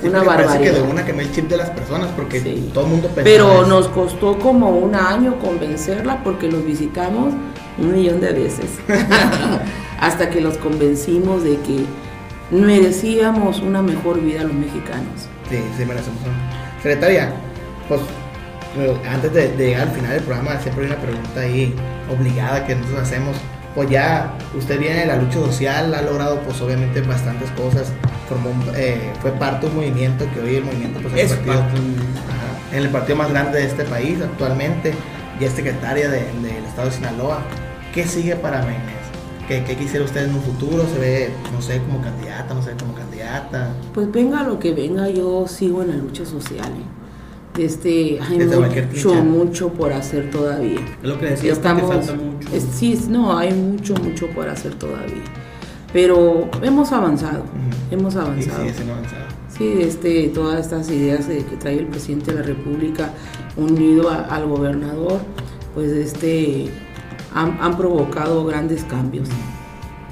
[0.00, 0.74] sí, una parece barbaridad.
[0.74, 2.70] que de una quemé el chip de las personas porque Sí.
[2.72, 3.66] todo el mundo pensaba Pero eso.
[3.66, 7.34] nos costó como un año convencerla porque los visitamos
[7.78, 8.70] un millón de veces.
[10.00, 11.84] Hasta que los convencimos de que
[12.50, 15.28] merecíamos una mejor vida los mexicanos.
[15.48, 16.18] Sí, sí, merecemos.
[16.82, 17.32] Secretaria,
[17.88, 18.00] pues
[18.78, 21.74] eh, antes de, de llegar al final del programa, siempre hay una pregunta ahí
[22.10, 23.36] obligada que nosotros hacemos.
[23.74, 27.92] Pues ya usted viene de la lucha social, ha logrado pues obviamente bastantes cosas,
[28.28, 31.32] formó, un- eh, fue parte de un movimiento que hoy el movimiento pues es Es
[31.32, 34.94] el partido, parte- ajá, en el partido más grande de este país actualmente,
[35.38, 37.42] y es secretaria de- del estado de Sinaloa.
[37.96, 38.82] ¿Qué sigue para Maynes?
[39.48, 40.84] ¿Qué, ¿Qué quisiera usted en un futuro?
[40.92, 43.70] ¿Se ve, no sé, como candidata, no sé, como candidata?
[43.94, 46.66] Pues venga lo que venga, yo sigo en la lucha social.
[46.66, 47.62] ¿eh?
[47.64, 50.78] Este, hay Desde cualquier mucho, mucho por hacer todavía.
[51.02, 52.48] Es lo que decía, Estamos, falta mucho.
[52.54, 55.22] es- sí, no, hay mucho, mucho por hacer todavía.
[55.92, 57.44] Pero hemos avanzado,
[57.90, 58.58] hemos avanzado.
[58.60, 59.22] sigue siendo avanzado.
[59.56, 63.08] Sí, este, todas estas ideas de que trae el presidente de la República
[63.56, 65.18] unido a- al gobernador,
[65.74, 66.68] pues este,
[67.34, 69.28] han, han provocado grandes cambios.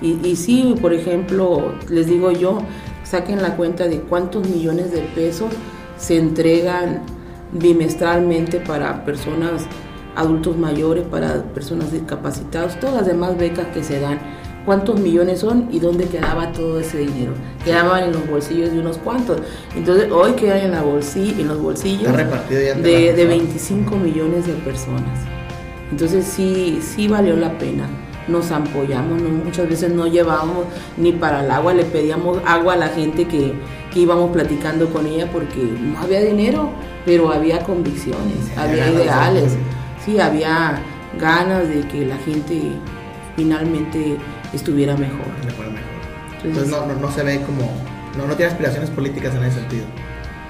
[0.00, 2.58] Y, y sí, por ejemplo, les digo yo,
[3.04, 5.52] saquen la cuenta de cuántos millones de pesos
[5.96, 7.02] se entregan
[7.52, 9.66] bimestralmente para personas
[10.16, 14.18] adultos mayores, para personas discapacitadas, todas las demás becas que se dan,
[14.64, 17.32] cuántos millones son y dónde quedaba todo ese dinero.
[17.64, 19.38] Quedaban en los bolsillos de unos cuantos.
[19.76, 23.28] Entonces hoy quedan en, la bolsilla, en los bolsillos de, de personas.
[23.28, 25.33] 25 millones de personas.
[25.94, 27.86] Entonces sí, sí valió la pena.
[28.26, 30.64] Nos apoyamos, no- muchas veces no llevábamos
[30.96, 33.52] ni para el agua, le pedíamos agua a la gente que,
[33.92, 36.70] que íbamos platicando con ella porque no había dinero,
[37.06, 39.56] pero había convicciones, Sí, había ideales,
[40.04, 40.80] sí, había
[41.20, 42.72] ganas de que la gente
[43.36, 44.16] finalmente
[44.52, 45.26] estuviera mejor.
[45.42, 47.70] Entonces, Entonces no, no, no se ve como.
[48.18, 49.84] No, no tiene aspiraciones políticas en ese sentido.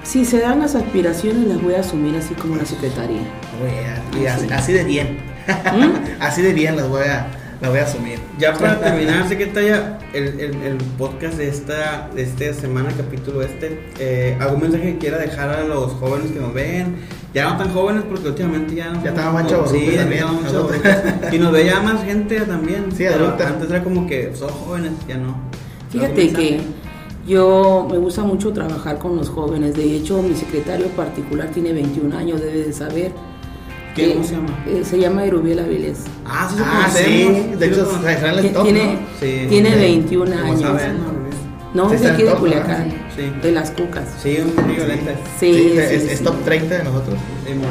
[0.01, 3.21] si se dan las aspiraciones, las voy a asumir así como la secretaría.
[3.61, 5.34] Oye, y así, así de bien.
[5.47, 6.21] ¿Mm?
[6.21, 7.27] así de bien las voy a,
[7.61, 8.19] las voy a asumir.
[8.39, 13.79] Ya para terminar, secretaria, el, el, el podcast de esta, de esta semana, capítulo este,
[13.99, 16.95] eh, ¿algún mensaje que quiera dejar a los jóvenes que nos ven?
[17.33, 20.81] Ya no tan jóvenes porque últimamente ya no Ya estamos más chavorrucos Sí, también, nosotros.
[20.81, 21.33] chavorrucos.
[21.33, 22.85] Y nos ve ya más gente también.
[22.91, 23.47] Sí, pero adulta.
[23.49, 25.35] Antes era como que son jóvenes, ya no.
[25.89, 26.61] Fíjate ¿Algún que
[27.27, 29.75] yo me gusta mucho trabajar con los jóvenes.
[29.75, 33.11] De hecho, mi secretario particular tiene 21 años, debe de saber.
[33.95, 34.11] ¿Qué?
[34.11, 34.63] Eh, ¿Cómo se llama?
[34.67, 35.99] eh, se llama Erubiel Avilés.
[36.25, 37.55] Ah, sí, Ah, sí.
[37.57, 37.89] De hecho,
[38.39, 38.63] el top.
[38.63, 38.99] tiene ¿no?
[39.19, 39.45] Sí.
[39.49, 39.75] tiene Sí.
[39.79, 40.61] 21 Como años.
[40.61, 41.15] ¿no?
[41.83, 43.33] No, Sí, es de aquí de top, Culiacán, Sí.
[43.41, 44.05] de las Cucas.
[44.23, 45.11] Sí, un muy violenta.
[45.37, 46.07] Sí, Sí, sí, es, sí.
[46.11, 47.17] es top 30 de nosotros.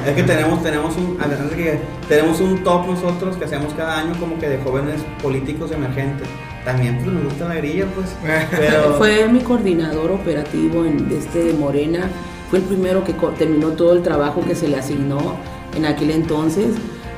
[0.06, 3.98] Es que tenemos, tenemos un, además de que tenemos un top nosotros que hacemos cada
[4.00, 6.28] año como que de jóvenes políticos emergentes.
[6.66, 8.08] También pues nos gusta la grilla, pues.
[8.50, 12.10] Pero Fue mi coordinador operativo en este de Morena.
[12.50, 15.36] Fue el primero que terminó todo el trabajo que se le asignó
[15.76, 16.66] en aquel entonces.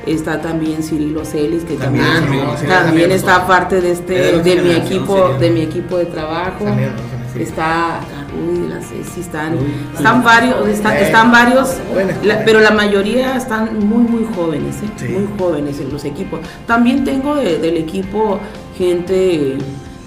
[0.05, 2.05] Está también Cirilo Celis, que También,
[2.65, 6.65] también, está parte de Es de este de mi equipo de mi equipo de trabajo.
[7.37, 10.25] Está Caruy, las sí están, Uy, están sí.
[10.25, 11.75] varios, están, están varios,
[12.23, 14.89] la- pero la mayoría están muy muy jóvenes, ¿eh?
[14.95, 15.07] Sí.
[15.09, 16.39] muy jóvenes en los equipos.
[16.65, 18.39] También tengo de- del equipo
[18.77, 19.57] gente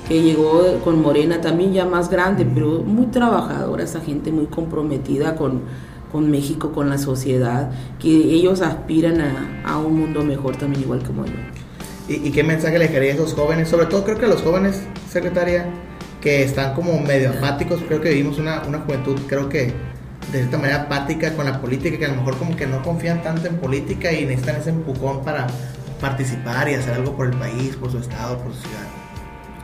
[0.09, 5.36] que llegó con Morena, también ya más grande, pero muy trabajadora, esa gente muy comprometida
[5.36, 5.61] con,
[6.11, 11.03] con México, con la sociedad, que ellos aspiran a, a un mundo mejor también igual
[11.03, 11.33] como yo.
[12.09, 13.69] ¿Y, y qué mensaje le dejaría a esos jóvenes?
[13.69, 15.67] Sobre todo creo que a los jóvenes, secretaria,
[16.21, 19.73] que están como medio apáticos, creo que vivimos una, una juventud, creo que
[20.33, 23.23] de cierta manera apática con la política, que a lo mejor como que no confían
[23.23, 25.47] tanto en política y necesitan ese empujón para
[26.01, 28.87] participar y hacer algo por el país, por su estado, por su ciudad.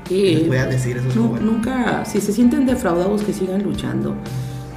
[0.08, 1.42] ¿Qué les puedas decir a esos jóvenes?
[1.42, 4.14] nunca, si se sienten defraudados, que sigan luchando.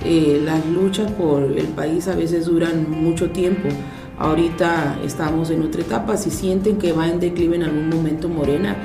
[0.04, 3.70] Eh, las luchas por el país a veces duran mucho tiempo.
[4.18, 6.18] Ahorita estamos en otra etapa.
[6.18, 8.76] Si sienten que va en declive en algún momento Morena,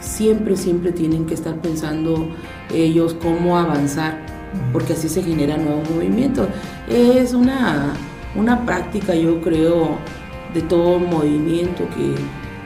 [0.00, 2.28] siempre, siempre tienen que estar pensando
[2.72, 4.24] ellos cómo avanzar,
[4.72, 6.48] porque así se generan nuevos movimientos.
[6.88, 7.92] Es una,
[8.34, 9.98] una práctica, yo creo,
[10.54, 12.14] de todo movimiento que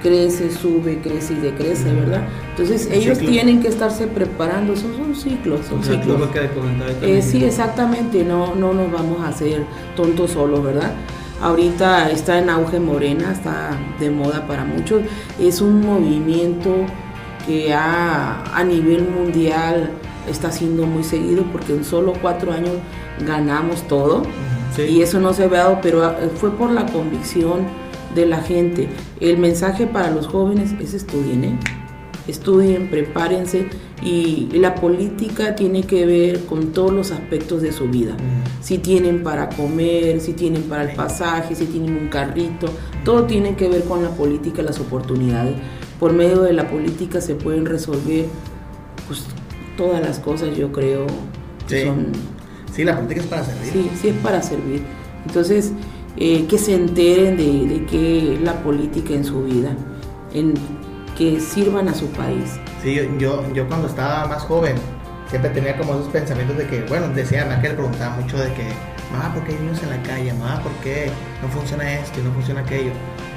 [0.02, 2.22] crece, sube, crece y decrece, ¿verdad?
[2.50, 3.32] Entonces ellos ciclo.
[3.32, 6.20] tienen que estarse preparando, son, son ciclos, son sea, ciclos.
[6.20, 6.38] lo que
[7.18, 9.62] Eh, sí, exactamente, no, no nos vamos a hacer
[9.96, 10.92] tontos solos, ¿verdad?
[11.42, 15.02] Ahorita está en auge Morena, está de moda para muchos.
[15.38, 16.74] Es un movimiento
[17.46, 19.90] que ha- a nivel mundial
[20.28, 22.74] está siendo muy seguido porque en solo cuatro años
[23.26, 24.22] ganamos todo.
[24.76, 24.82] Sí.
[24.82, 27.60] Y eso no se ha dado, pero fue por la convicción
[28.14, 28.88] de la gente.
[29.20, 31.58] El mensaje para los jóvenes es estudien, ¿eh?
[32.26, 33.66] Estudien, prepárense
[34.02, 38.12] y la política tiene que ver con todos los aspectos de su vida.
[38.60, 42.68] Si tienen para comer, si tienen para el pasaje, si tienen un carrito,
[43.04, 45.56] todo tiene que ver con la política, las oportunidades.
[45.98, 48.26] Por medio de la política se pueden resolver
[49.08, 49.24] pues,
[49.76, 51.06] todas las cosas, yo creo,
[51.68, 51.86] que Sí.
[51.86, 52.06] son
[52.72, 53.72] Sí, la política es para servir.
[53.72, 54.82] Sí, sí es para servir.
[55.26, 55.72] Entonces,
[56.16, 59.76] eh, que se enteren de, de qué es la política en su vida,
[60.34, 60.54] en
[61.16, 62.58] que sirvan a su país.
[62.82, 64.74] Sí, yo, yo, cuando estaba más joven
[65.28, 68.64] siempre tenía como esos pensamientos de que, bueno, decían, aquel preguntaba mucho de que,
[69.12, 70.32] mamá, ¿por qué hay niños en la calle?
[70.32, 71.10] Mamá, ¿por qué
[71.42, 72.92] no funciona esto y no funciona aquello?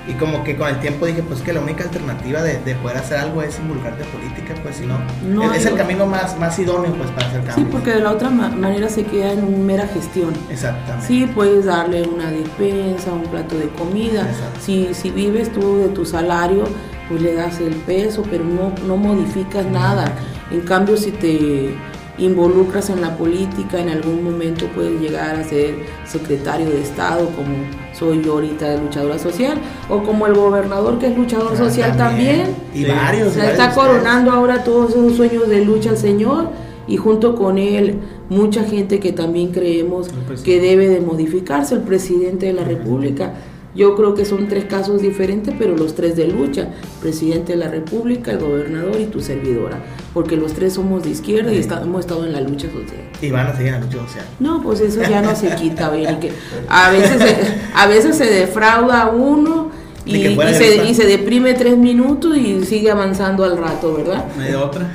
[0.05, 2.97] Y como que con el tiempo dije, pues que la única alternativa de, de poder
[2.97, 6.59] hacer algo es involucrarte en política, pues si no, No es, el camino más, más
[6.59, 7.69] idóneo pues para hacer Sí, cambios.
[7.71, 10.33] porque de la otra ma- manera se queda en una mera gestión.
[10.49, 11.07] Exactamente.
[11.07, 14.23] Sí, puedes darle una despensa, un plato de comida.
[14.29, 14.59] Exacto.
[14.61, 16.65] Si, si vives tú de tu salario,
[17.07, 20.11] pues le das el peso, pero no, no modificas nada.
[20.51, 21.75] En cambio, si te
[22.17, 27.55] involucras en la política, en algún momento puedes llegar a ser secretario de Estado, como
[27.93, 29.57] soy yo ahorita luchadora social,
[29.89, 32.47] o como el gobernador que es luchador Ah, social también.
[32.73, 32.85] Y Sí.
[32.85, 33.29] varios.
[33.29, 33.87] O sea, varios está de ustedes.
[33.97, 36.49] coronando ahora todos esos sueños de lucha al Señor
[36.87, 37.99] y junto con él
[38.29, 40.09] mucha gente que también creemos
[40.43, 43.33] que debe de modificarse, el presidente de la República.
[43.75, 46.69] Yo creo que son tres casos diferentes, pero los tres de lucha,
[47.01, 49.79] presidente de la República, el gobernador y tu servidora,
[50.13, 53.09] porque los tres somos de izquierda y hemos estado en la lucha social.
[53.19, 54.25] Y van a seguir en la lucha social.
[54.39, 56.31] No, pues eso ya no se quita, ni que
[56.69, 57.35] a veces se,
[57.73, 59.71] a veces se defrauda a uno
[60.05, 64.25] y, y se, y se deprime tres minutos y sigue avanzando al rato, ¿verdad?
[64.37, 64.87] No hay otra.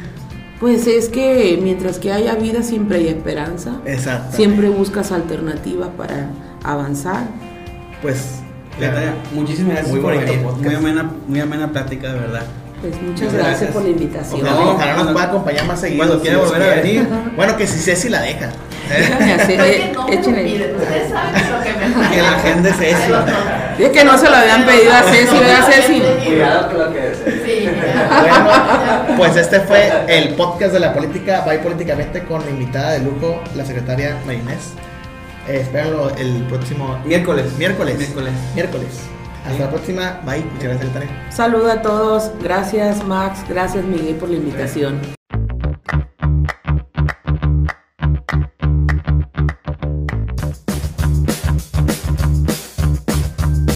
[0.61, 4.37] Pues es que mientras que haya vida siempre hay esperanza, Exacto.
[4.37, 6.31] siempre buscas alternativas para
[6.65, 7.29] avanzar.
[8.03, 8.41] Pues.
[8.79, 10.43] Neta, Muchísimas gracias Muy por venir.
[10.43, 10.65] podcast.
[10.65, 12.43] Muy amena, muy amena plática, de verdad.
[12.81, 13.71] Pues muchas gracias, gracias.
[13.73, 14.41] por la invitación.
[14.41, 15.99] Ojalá, No, ojalá nos pueda acompañar más seguido.
[16.07, 17.09] cuando quiera volver a venir.
[17.35, 18.51] Bueno, que si Ceci la deja.
[18.89, 20.45] Déjame hacer, eh, que no me lo échenle.
[20.45, 23.13] piden, ustedes saben lo que me Que la agenda es Ceci.
[23.83, 26.01] Es que no se lo habían pedido a Ceci, ¿verdad Ceci?
[26.25, 27.15] Cuidado con lo que.
[27.45, 27.69] Sí,
[28.21, 33.01] Bueno, pues este fue el podcast de la política, Bye Políticamente, con la invitada de
[33.01, 34.73] lujo, la secretaria Marinés.
[35.49, 37.57] Eh, espérenlo el próximo Miércoles.
[37.59, 37.97] miércoles.
[37.99, 38.33] Miércoles.
[38.55, 39.01] Miércoles.
[39.47, 40.21] Hasta la próxima.
[40.27, 40.45] Bye.
[40.45, 41.27] Muchas gracias, secretaria.
[41.33, 42.31] Saludos a todos.
[42.43, 45.18] Gracias Max, gracias Miguel por la invitación.